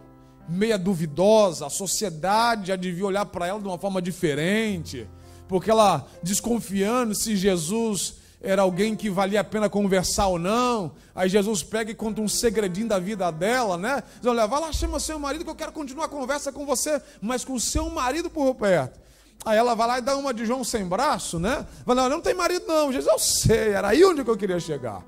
meia 0.48 0.78
duvidosa, 0.78 1.66
a 1.66 1.70
sociedade 1.70 2.68
já 2.68 2.76
devia 2.76 3.04
olhar 3.04 3.26
para 3.26 3.46
ela 3.46 3.60
de 3.60 3.68
uma 3.68 3.76
forma 3.76 4.00
diferente, 4.00 5.06
porque 5.46 5.70
ela 5.70 6.06
desconfiando 6.22 7.14
se 7.14 7.36
Jesus 7.36 8.14
era 8.40 8.62
alguém 8.62 8.96
que 8.96 9.10
valia 9.10 9.40
a 9.40 9.44
pena 9.44 9.68
conversar 9.68 10.28
ou 10.28 10.38
não. 10.38 10.92
Aí 11.14 11.28
Jesus 11.28 11.62
pega 11.62 11.90
e 11.90 11.94
conta 11.94 12.22
um 12.22 12.28
segredinho 12.28 12.88
da 12.88 12.98
vida 12.98 13.30
dela, 13.30 13.76
né? 13.76 14.02
Diz, 14.16 14.26
olha, 14.26 14.46
vai 14.46 14.58
lá, 14.58 14.72
chama 14.72 14.98
seu 14.98 15.18
marido 15.18 15.44
que 15.44 15.50
eu 15.50 15.54
quero 15.54 15.72
continuar 15.72 16.06
a 16.06 16.08
conversa 16.08 16.50
com 16.50 16.64
você, 16.64 17.00
mas 17.20 17.44
com 17.44 17.52
o 17.52 17.60
seu 17.60 17.90
marido 17.90 18.30
por 18.30 18.54
perto. 18.54 19.03
Aí 19.44 19.58
ela 19.58 19.74
vai 19.74 19.86
lá 19.86 19.98
e 19.98 20.02
dá 20.02 20.16
uma 20.16 20.32
de 20.32 20.46
João 20.46 20.64
sem 20.64 20.86
braço, 20.86 21.38
né? 21.38 21.66
Vai 21.84 21.94
lá, 21.94 22.08
não 22.08 22.20
tem 22.20 22.32
marido 22.34 22.66
não. 22.66 22.90
Jesus, 22.90 23.12
eu 23.12 23.18
sei, 23.18 23.68
era 23.70 23.88
aí 23.88 24.04
onde 24.04 24.22
eu 24.22 24.36
queria 24.36 24.58
chegar. 24.58 25.04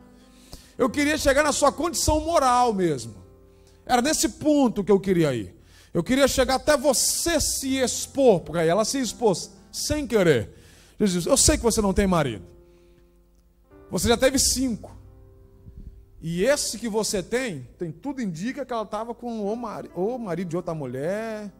Eu 0.76 0.90
queria 0.90 1.16
chegar 1.16 1.42
na 1.42 1.52
sua 1.52 1.72
condição 1.72 2.20
moral 2.20 2.74
mesmo. 2.74 3.14
Era 3.86 4.02
nesse 4.02 4.28
ponto 4.28 4.84
que 4.84 4.92
eu 4.92 5.00
queria 5.00 5.32
ir. 5.34 5.56
Eu 5.94 6.04
queria 6.04 6.28
chegar 6.28 6.56
até 6.56 6.76
você 6.76 7.40
se 7.40 7.78
expor, 7.78 8.40
porque 8.40 8.58
aí 8.58 8.68
ela 8.68 8.84
se 8.84 9.00
expôs 9.00 9.50
sem 9.72 10.06
querer. 10.06 10.50
Jesus, 11.00 11.24
eu 11.24 11.36
sei 11.36 11.56
que 11.56 11.62
você 11.62 11.80
não 11.80 11.94
tem 11.94 12.06
marido. 12.06 12.44
Você 13.90 14.08
já 14.08 14.16
teve 14.16 14.38
cinco. 14.38 14.94
E 16.20 16.44
esse 16.44 16.78
que 16.78 16.88
você 16.88 17.22
tem, 17.22 17.66
tem 17.78 17.90
tudo 17.92 18.20
indica 18.20 18.66
que 18.66 18.72
ela 18.72 18.82
estava 18.82 19.14
com 19.14 19.50
o 19.50 19.56
marido, 19.56 20.18
marido 20.18 20.48
de 20.48 20.56
outra 20.56 20.74
mulher, 20.74 21.50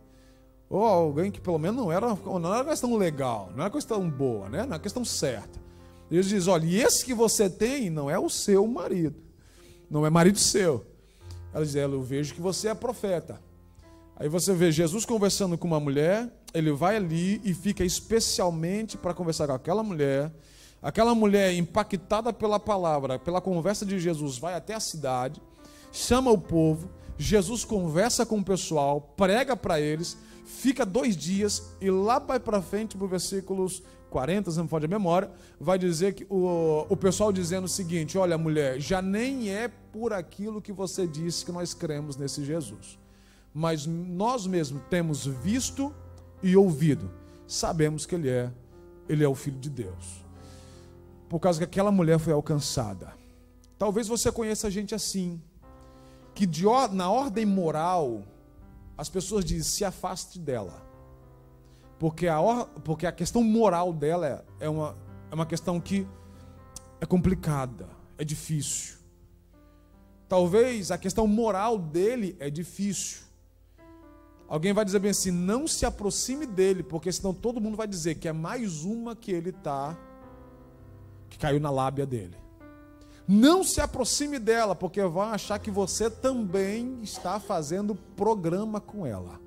ou 0.68 0.84
alguém 0.84 1.30
que 1.30 1.40
pelo 1.40 1.58
menos 1.58 1.76
não 1.76 1.92
era, 1.92 2.16
não 2.24 2.54
era 2.54 2.64
questão 2.64 2.96
legal, 2.96 3.52
não 3.54 3.62
era 3.62 3.70
questão 3.70 4.08
boa, 4.08 4.48
né? 4.48 4.58
não 4.64 4.74
era 4.74 4.78
questão 4.78 5.04
certa. 5.04 5.60
Deus 6.10 6.26
diz: 6.26 6.46
olha, 6.46 6.66
e 6.66 6.76
esse 6.80 7.04
que 7.04 7.14
você 7.14 7.48
tem 7.48 7.90
não 7.90 8.10
é 8.10 8.18
o 8.18 8.28
seu 8.28 8.66
marido, 8.66 9.16
não 9.90 10.06
é 10.06 10.10
marido 10.10 10.38
seu. 10.38 10.84
Ela 11.52 11.64
diz: 11.64 11.74
eu 11.74 12.02
vejo 12.02 12.34
que 12.34 12.40
você 12.40 12.68
é 12.68 12.74
profeta. 12.74 13.40
Aí 14.18 14.28
você 14.28 14.54
vê 14.54 14.72
Jesus 14.72 15.04
conversando 15.04 15.58
com 15.58 15.66
uma 15.66 15.78
mulher, 15.78 16.30
ele 16.54 16.72
vai 16.72 16.96
ali 16.96 17.40
e 17.44 17.52
fica 17.52 17.84
especialmente 17.84 18.96
para 18.96 19.12
conversar 19.12 19.46
com 19.46 19.52
aquela 19.52 19.82
mulher. 19.82 20.32
Aquela 20.82 21.14
mulher 21.14 21.54
impactada 21.54 22.32
pela 22.32 22.60
palavra, 22.60 23.18
pela 23.18 23.40
conversa 23.40 23.84
de 23.84 23.98
Jesus, 23.98 24.38
vai 24.38 24.54
até 24.54 24.74
a 24.74 24.80
cidade, 24.80 25.40
chama 25.90 26.30
o 26.30 26.38
povo, 26.38 26.88
Jesus 27.18 27.64
conversa 27.64 28.26
com 28.26 28.38
o 28.38 28.44
pessoal, 28.44 29.00
prega 29.16 29.56
para 29.56 29.80
eles, 29.80 30.16
fica 30.46 30.86
dois 30.86 31.16
dias 31.16 31.74
e 31.80 31.90
lá 31.90 32.18
vai 32.18 32.40
para 32.40 32.62
frente, 32.62 32.96
para 32.96 33.04
os 33.04 33.10
versículos 33.10 33.82
40, 34.08 34.52
se 34.52 34.56
não 34.56 34.66
pode 34.66 34.86
a 34.86 34.88
memória, 34.88 35.30
vai 35.60 35.78
dizer 35.78 36.14
que 36.14 36.24
o, 36.30 36.86
o 36.88 36.96
pessoal 36.96 37.32
dizendo 37.32 37.64
o 37.64 37.68
seguinte: 37.68 38.16
Olha, 38.16 38.38
mulher, 38.38 38.80
já 38.80 39.02
nem 39.02 39.50
é 39.50 39.68
por 39.68 40.12
aquilo 40.12 40.62
que 40.62 40.72
você 40.72 41.06
disse 41.06 41.44
que 41.44 41.52
nós 41.52 41.74
cremos 41.74 42.16
nesse 42.16 42.44
Jesus, 42.44 42.98
mas 43.52 43.84
nós 43.84 44.46
mesmos 44.46 44.80
temos 44.88 45.26
visto 45.26 45.92
e 46.42 46.56
ouvido, 46.56 47.10
sabemos 47.46 48.06
que 48.06 48.14
Ele 48.14 48.30
é, 48.30 48.50
Ele 49.08 49.24
é 49.24 49.28
o 49.28 49.34
Filho 49.34 49.58
de 49.58 49.68
Deus, 49.68 50.24
por 51.28 51.40
causa 51.40 51.58
que 51.58 51.64
aquela 51.64 51.90
mulher 51.90 52.18
foi 52.18 52.32
alcançada. 52.32 53.12
Talvez 53.76 54.08
você 54.08 54.32
conheça 54.32 54.70
gente 54.70 54.94
assim, 54.94 55.42
que 56.34 56.46
de, 56.46 56.64
na 56.92 57.10
ordem 57.10 57.44
moral, 57.44 58.22
as 58.96 59.08
pessoas 59.08 59.44
dizem: 59.44 59.62
se 59.62 59.84
afaste 59.84 60.38
dela. 60.38 60.84
Porque 61.98 62.28
a, 62.28 62.38
porque 62.84 63.06
a 63.06 63.12
questão 63.12 63.42
moral 63.42 63.92
dela 63.92 64.44
é, 64.60 64.68
uma, 64.68 64.96
é 65.30 65.34
uma 65.34 65.46
questão 65.46 65.80
que 65.80 66.06
é 67.00 67.06
complicada, 67.06 67.88
é 68.18 68.24
difícil. 68.24 68.96
Talvez 70.28 70.90
a 70.90 70.98
questão 70.98 71.26
moral 71.26 71.78
dele 71.78 72.36
é 72.38 72.50
difícil. 72.50 73.24
Alguém 74.48 74.72
vai 74.72 74.84
dizer 74.84 74.98
bem 74.98 75.10
assim: 75.10 75.30
não 75.30 75.66
se 75.66 75.86
aproxime 75.86 76.46
dele, 76.46 76.82
porque 76.82 77.10
senão 77.10 77.32
todo 77.32 77.60
mundo 77.60 77.76
vai 77.76 77.86
dizer 77.86 78.16
que 78.16 78.28
é 78.28 78.32
mais 78.32 78.84
uma 78.84 79.16
que 79.16 79.30
ele 79.30 79.50
está, 79.50 79.96
que 81.28 81.38
caiu 81.38 81.60
na 81.60 81.70
lábia 81.70 82.06
dele. 82.06 82.36
Não 83.28 83.64
se 83.64 83.80
aproxime 83.80 84.38
dela, 84.38 84.74
porque 84.74 85.02
vão 85.02 85.22
achar 85.22 85.58
que 85.58 85.70
você 85.70 86.08
também 86.08 86.98
está 87.02 87.40
fazendo 87.40 87.94
programa 88.16 88.80
com 88.80 89.04
ela. 89.04 89.40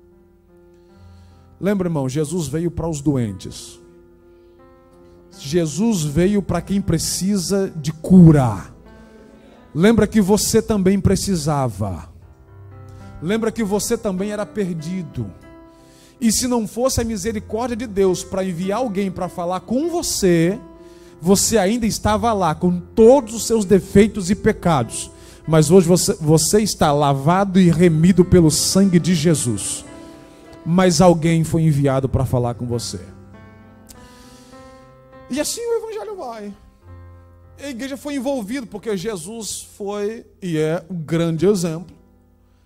Lembra, 1.58 1.88
irmão, 1.88 2.08
Jesus 2.08 2.46
veio 2.46 2.70
para 2.70 2.88
os 2.88 3.00
doentes. 3.00 3.78
Jesus 5.38 6.02
veio 6.02 6.42
para 6.42 6.60
quem 6.60 6.80
precisa 6.80 7.72
de 7.76 7.92
cura. 7.92 8.74
Lembra 9.74 10.06
que 10.06 10.20
você 10.20 10.60
também 10.60 11.00
precisava. 11.00 12.10
Lembra 13.22 13.52
que 13.52 13.62
você 13.62 13.96
também 13.96 14.32
era 14.32 14.44
perdido. 14.44 15.30
E 16.20 16.30
se 16.30 16.46
não 16.46 16.66
fosse 16.66 17.00
a 17.00 17.04
misericórdia 17.04 17.76
de 17.76 17.86
Deus 17.86 18.22
para 18.22 18.44
enviar 18.44 18.78
alguém 18.78 19.10
para 19.10 19.28
falar 19.28 19.60
com 19.60 19.88
você, 19.88 20.58
você 21.20 21.58
ainda 21.58 21.86
estava 21.86 22.32
lá 22.32 22.54
com 22.54 22.80
todos 22.80 23.34
os 23.34 23.46
seus 23.46 23.64
defeitos 23.64 24.30
e 24.30 24.34
pecados. 24.34 25.10
Mas 25.46 25.70
hoje 25.70 25.86
você, 25.86 26.14
você 26.14 26.60
está 26.60 26.92
lavado 26.92 27.58
e 27.58 27.70
remido 27.70 28.24
pelo 28.24 28.50
sangue 28.50 28.98
de 28.98 29.14
Jesus 29.14 29.84
mas 30.64 31.00
alguém 31.00 31.44
foi 31.44 31.62
enviado 31.62 32.08
para 32.08 32.24
falar 32.24 32.54
com 32.54 32.66
você. 32.66 33.00
E 35.28 35.40
assim 35.40 35.60
o 35.60 35.78
evangelho 35.78 36.16
vai. 36.16 36.54
A 37.58 37.68
igreja 37.68 37.96
foi 37.96 38.14
envolvida 38.14 38.66
porque 38.66 38.96
Jesus 38.96 39.62
foi 39.76 40.26
e 40.42 40.56
é 40.56 40.84
um 40.90 40.96
grande 40.96 41.46
exemplo 41.46 41.94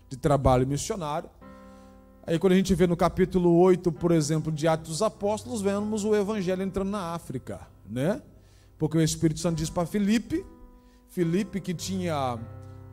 de 0.09 0.17
trabalho 0.17 0.67
missionário. 0.67 1.29
Aí 2.27 2.39
quando 2.39 2.55
a 2.55 2.57
gente 2.57 2.75
vê 2.75 2.87
no 2.87 2.97
capítulo 2.97 3.55
8, 3.59 3.93
por 3.93 4.13
exemplo, 4.13 4.51
de 4.51 4.67
Atos 4.67 4.89
dos 4.89 5.03
Apóstolos, 5.03 5.61
vemos 5.61 6.05
o 6.05 6.15
evangelho 6.15 6.63
entrando 6.63 6.91
na 6.91 7.13
África, 7.13 7.61
né? 7.89 8.23
Porque 8.79 8.97
o 8.97 9.01
Espírito 9.01 9.41
Santo 9.41 9.57
diz 9.57 9.71
para 9.71 9.87
Filipe, 9.87 10.45
Filipe 11.09 11.61
que 11.61 11.73
tinha 11.73 12.39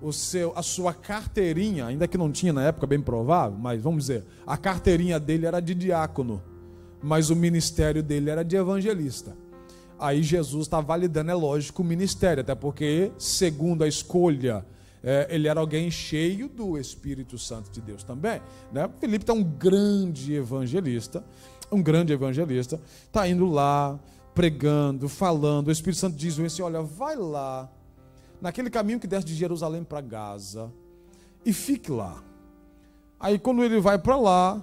o 0.02 0.12
seu, 0.12 0.52
a 0.56 0.64
sua 0.64 0.94
carteirinha, 0.94 1.86
ainda 1.86 2.08
que 2.08 2.18
não 2.18 2.32
tinha 2.32 2.52
na 2.52 2.64
época, 2.64 2.88
bem 2.88 3.00
provável, 3.00 3.58
mas 3.58 3.82
vamos 3.82 4.06
dizer, 4.06 4.26
a 4.46 4.58
carteirinha 4.58 5.20
dele 5.20 5.46
era 5.46 5.60
de 5.60 5.76
diácono, 5.76 6.42
mas 7.02 7.30
o 7.30 7.36
ministério 7.36 8.02
dele 8.02 8.30
era 8.30 8.44
de 8.44 8.56
evangelista. 8.56 9.36
Aí 10.00 10.24
Jesus 10.24 10.64
está 10.64 10.82
validando, 10.82 11.30
é 11.30 11.36
lógico, 11.36 11.84
o 11.84 11.86
ministério, 11.86 12.42
até 12.42 12.56
porque, 12.56 13.12
segundo 13.20 13.84
a 13.84 13.88
escolha, 13.88 14.66
é, 15.04 15.28
ele 15.30 15.48
era 15.48 15.60
alguém 15.60 15.90
cheio 15.92 16.48
do 16.48 16.78
Espírito 16.78 17.38
Santo 17.38 17.72
de 17.72 17.82
Deus 17.82 18.04
também. 18.04 18.42
Né? 18.72 18.90
Felipe 19.00 19.24
está 19.24 19.34
um 19.34 19.44
grande 19.44 20.34
evangelista, 20.34 21.24
um 21.72 21.82
grande 21.82 22.14
evangelista, 22.14 22.80
está 23.06 23.28
indo 23.28 23.46
lá, 23.46 24.00
pregando, 24.34 25.08
falando. 25.10 25.68
O 25.68 25.72
Espírito 25.72 26.00
Santo 26.00 26.16
diz 26.16 26.40
assim: 26.40 26.62
olha, 26.62 26.82
vai 26.82 27.16
lá 27.16 27.70
naquele 28.42 28.70
caminho 28.70 29.00
que 29.00 29.08
desce 29.08 29.26
de 29.26 29.36
Jerusalém 29.36 29.84
para 29.84 30.02
Gaza, 30.02 30.72
e 31.46 31.54
fique 31.54 31.92
lá. 31.92 32.24
Aí 33.20 33.38
quando 33.38 33.64
ele 33.64 33.80
vai 33.80 34.00
para 34.00 34.16
lá, 34.16 34.62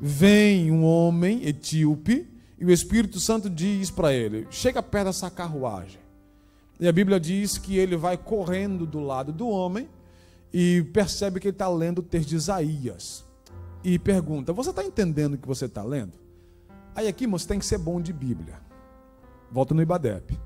vem 0.00 0.70
um 0.70 0.84
homem 0.84 1.46
etíope, 1.46 2.28
e 2.58 2.64
o 2.64 2.70
Espírito 2.70 3.20
Santo 3.20 3.50
diz 3.50 3.90
para 3.90 4.12
ele: 4.12 4.46
chega 4.50 4.82
perto 4.82 5.06
dessa 5.06 5.30
carruagem. 5.30 6.00
E 6.80 6.88
a 6.88 6.92
Bíblia 6.92 7.20
diz 7.20 7.58
que 7.58 7.76
ele 7.76 7.96
vai 7.96 8.16
correndo 8.16 8.84
do 8.86 8.98
lado 8.98 9.32
do 9.32 9.48
homem 9.48 9.88
e 10.52 10.82
percebe 10.92 11.38
que 11.38 11.48
ele 11.48 11.54
está 11.54 11.68
lendo 11.68 11.98
o 11.98 12.02
texto 12.02 12.30
de 12.30 12.36
Isaías. 12.36 13.24
E 13.84 13.98
pergunta: 13.98 14.52
Você 14.52 14.70
está 14.70 14.84
entendendo 14.84 15.34
o 15.34 15.38
que 15.38 15.46
você 15.46 15.66
está 15.66 15.82
lendo? 15.82 16.14
Aí 16.94 17.08
aqui, 17.08 17.26
moço, 17.26 17.46
tem 17.46 17.58
que 17.58 17.64
ser 17.64 17.78
bom 17.78 18.00
de 18.00 18.12
Bíblia. 18.12 18.60
Volta 19.52 19.74
no 19.74 19.82
Ibadep. 19.82 20.38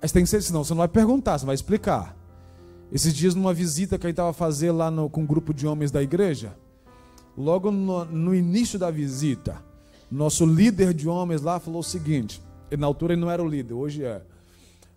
Mas 0.00 0.12
tem 0.12 0.24
que 0.24 0.30
ser, 0.30 0.42
senão 0.42 0.64
você 0.64 0.72
não 0.72 0.78
vai 0.78 0.88
perguntar, 0.88 1.38
você 1.38 1.46
vai 1.46 1.54
explicar. 1.54 2.16
Esses 2.90 3.14
dias, 3.14 3.34
numa 3.34 3.52
visita 3.52 3.98
que 3.98 4.06
ele 4.06 4.12
estava 4.12 4.32
fazendo 4.32 4.76
lá 4.78 4.90
no, 4.90 5.08
com 5.10 5.22
um 5.22 5.26
grupo 5.26 5.52
de 5.52 5.66
homens 5.66 5.90
da 5.90 6.02
igreja, 6.02 6.56
logo 7.36 7.70
no, 7.70 8.04
no, 8.04 8.34
início 8.34 8.78
da 8.78 8.90
visita, 8.90 9.62
nosso 10.10 10.46
líder 10.46 10.94
de 10.94 11.08
homens 11.08 11.42
lá 11.42 11.58
falou 11.58 11.80
o 11.80 11.84
seguinte: 11.84 12.42
ele, 12.70 12.80
na 12.80 12.86
altura 12.86 13.14
ele 13.14 13.20
não 13.20 13.30
era 13.30 13.42
o 13.42 13.48
líder, 13.48 13.74
hoje 13.74 14.04
é. 14.04 14.22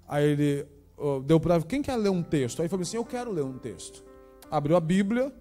Aí 0.07 0.25
ele 0.25 0.65
uh, 0.97 1.21
deu 1.21 1.39
para 1.39 1.61
quem 1.61 1.81
quer 1.81 1.95
ler 1.95 2.09
um 2.09 2.23
texto? 2.23 2.61
Aí 2.61 2.69
falou 2.69 2.83
assim: 2.83 2.97
Eu 2.97 3.05
quero 3.05 3.31
ler 3.31 3.43
um 3.43 3.57
texto. 3.57 4.03
Abriu 4.49 4.77
a 4.77 4.79
Bíblia, 4.79 5.33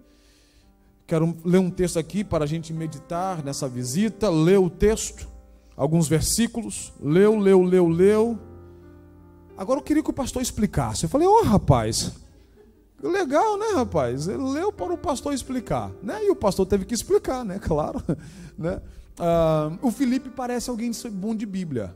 quero 1.06 1.36
ler 1.44 1.58
um 1.58 1.70
texto 1.70 1.98
aqui 1.98 2.24
para 2.24 2.44
a 2.44 2.46
gente 2.46 2.72
meditar 2.72 3.44
nessa 3.44 3.68
visita. 3.68 4.28
Leu 4.30 4.64
o 4.64 4.70
texto, 4.70 5.28
alguns 5.76 6.08
versículos, 6.08 6.92
leu, 7.00 7.38
leu, 7.38 7.62
leu, 7.62 7.88
leu. 7.88 8.38
Agora 9.56 9.80
eu 9.80 9.84
queria 9.84 10.02
que 10.02 10.10
o 10.10 10.14
pastor 10.14 10.42
explicasse. 10.42 11.04
Eu 11.04 11.08
falei, 11.08 11.26
ô 11.26 11.40
oh, 11.40 11.44
rapaz, 11.44 12.12
legal, 13.02 13.58
né, 13.58 13.66
rapaz? 13.74 14.28
Ele 14.28 14.42
leu 14.42 14.72
para 14.72 14.92
o 14.92 14.98
pastor 14.98 15.34
explicar. 15.34 15.90
Né? 16.02 16.24
E 16.24 16.30
o 16.30 16.36
pastor 16.36 16.66
teve 16.66 16.84
que 16.84 16.94
explicar, 16.94 17.44
né? 17.44 17.58
Claro. 17.62 18.02
Né? 18.56 18.80
Ah, 19.18 19.70
o 19.82 19.90
Felipe 19.90 20.30
parece 20.30 20.70
alguém 20.70 20.90
bom 21.10 21.34
de 21.34 21.46
Bíblia. 21.46 21.94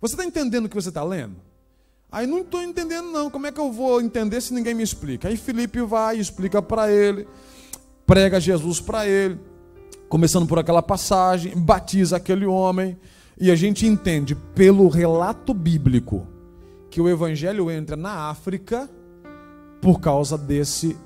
Você 0.00 0.14
está 0.14 0.24
entendendo 0.24 0.66
o 0.66 0.68
que 0.68 0.74
você 0.74 0.88
está 0.88 1.02
lendo? 1.02 1.36
Aí 2.10 2.26
não 2.26 2.40
estou 2.40 2.62
entendendo, 2.62 3.06
não. 3.06 3.30
Como 3.30 3.46
é 3.46 3.52
que 3.52 3.60
eu 3.60 3.72
vou 3.72 4.00
entender 4.00 4.40
se 4.40 4.54
ninguém 4.54 4.74
me 4.74 4.82
explica? 4.82 5.28
Aí 5.28 5.36
Felipe 5.36 5.80
vai 5.82 6.18
explica 6.18 6.62
para 6.62 6.90
ele. 6.90 7.26
prega 8.06 8.38
Jesus 8.38 8.80
para 8.80 9.06
ele, 9.06 9.38
começando 10.08 10.46
por 10.46 10.58
aquela 10.58 10.82
passagem, 10.82 11.56
batiza 11.56 12.16
aquele 12.16 12.46
homem, 12.46 12.96
e 13.38 13.50
a 13.50 13.56
gente 13.56 13.86
entende 13.86 14.34
pelo 14.34 14.88
relato 14.88 15.52
bíblico 15.52 16.26
que 16.90 17.00
o 17.00 17.08
evangelho 17.08 17.70
entra 17.70 17.96
na 17.96 18.30
África 18.30 18.88
por 19.80 20.00
causa 20.00 20.38
desse 20.38 20.96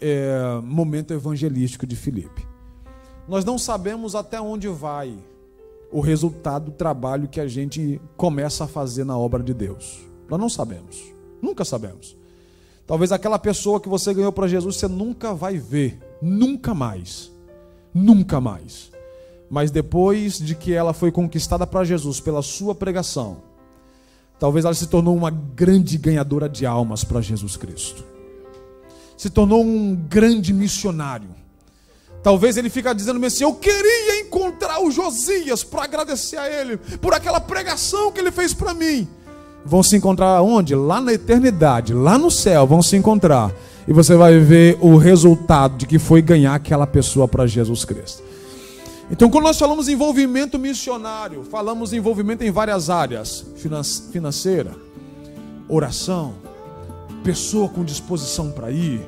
é, 0.00 0.60
momento 0.62 1.12
evangelístico 1.12 1.86
de 1.86 1.96
Filipe. 1.96 2.46
Nós 3.26 3.44
não 3.44 3.58
sabemos 3.58 4.14
até 4.14 4.40
onde 4.40 4.68
vai 4.68 5.18
o 5.90 6.00
resultado 6.00 6.66
do 6.66 6.72
trabalho 6.72 7.28
que 7.28 7.40
a 7.40 7.48
gente 7.48 8.00
começa 8.16 8.64
a 8.64 8.68
fazer 8.68 9.04
na 9.04 9.18
obra 9.18 9.42
de 9.42 9.52
Deus. 9.52 10.00
Nós 10.28 10.38
não 10.38 10.48
sabemos, 10.48 11.12
nunca 11.42 11.64
sabemos. 11.64 12.16
Talvez 12.86 13.12
aquela 13.12 13.38
pessoa 13.38 13.80
que 13.80 13.88
você 13.88 14.14
ganhou 14.14 14.32
para 14.32 14.48
Jesus 14.48 14.76
você 14.76 14.88
nunca 14.88 15.34
vai 15.34 15.58
ver, 15.58 15.98
nunca 16.22 16.74
mais, 16.74 17.32
nunca 17.92 18.40
mais. 18.40 18.90
Mas 19.50 19.70
depois 19.70 20.38
de 20.38 20.54
que 20.54 20.72
ela 20.72 20.92
foi 20.92 21.10
conquistada 21.10 21.66
para 21.66 21.84
Jesus 21.84 22.20
pela 22.20 22.42
sua 22.42 22.74
pregação, 22.74 23.38
talvez 24.38 24.64
ela 24.64 24.74
se 24.74 24.86
tornou 24.86 25.16
uma 25.16 25.30
grande 25.30 25.98
ganhadora 25.98 26.48
de 26.48 26.64
almas 26.64 27.04
para 27.04 27.20
Jesus 27.20 27.56
Cristo. 27.56 28.04
Se 29.16 29.28
tornou 29.28 29.64
um 29.64 29.94
grande 29.94 30.52
missionário 30.52 31.40
Talvez 32.22 32.56
ele 32.56 32.68
fica 32.68 32.94
dizendo 32.94 33.24
assim: 33.24 33.44
Eu 33.44 33.54
queria 33.54 34.20
encontrar 34.20 34.82
o 34.82 34.90
Josias 34.90 35.64
para 35.64 35.84
agradecer 35.84 36.36
a 36.36 36.48
ele 36.48 36.76
por 36.76 37.14
aquela 37.14 37.40
pregação 37.40 38.12
que 38.12 38.20
ele 38.20 38.30
fez 38.30 38.52
para 38.52 38.74
mim. 38.74 39.08
Vão 39.64 39.82
se 39.82 39.96
encontrar 39.96 40.40
onde? 40.42 40.74
Lá 40.74 41.00
na 41.00 41.12
eternidade, 41.12 41.92
lá 41.92 42.16
no 42.18 42.30
céu, 42.30 42.66
vão 42.66 42.82
se 42.82 42.96
encontrar. 42.96 43.52
E 43.90 43.92
você 43.92 44.14
vai 44.14 44.38
ver 44.38 44.78
o 44.80 44.96
resultado 44.96 45.76
de 45.76 45.84
que 45.84 45.98
foi 45.98 46.22
ganhar 46.22 46.54
aquela 46.54 46.86
pessoa 46.86 47.26
para 47.26 47.44
Jesus 47.44 47.84
Cristo. 47.84 48.22
Então, 49.10 49.28
quando 49.28 49.46
nós 49.46 49.58
falamos 49.58 49.88
envolvimento 49.88 50.60
missionário, 50.60 51.42
falamos 51.42 51.92
envolvimento 51.92 52.44
em 52.44 52.52
várias 52.52 52.88
áreas: 52.88 53.44
financeira, 54.08 54.76
oração, 55.68 56.34
pessoa 57.24 57.68
com 57.68 57.84
disposição 57.84 58.52
para 58.52 58.70
ir 58.70 59.00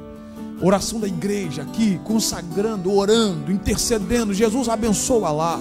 Oração 0.62 1.00
da 1.00 1.08
igreja 1.08 1.62
aqui, 1.62 1.98
consagrando, 2.04 2.94
orando, 2.94 3.50
intercedendo. 3.50 4.32
Jesus 4.32 4.68
abençoa 4.68 5.32
lá. 5.32 5.60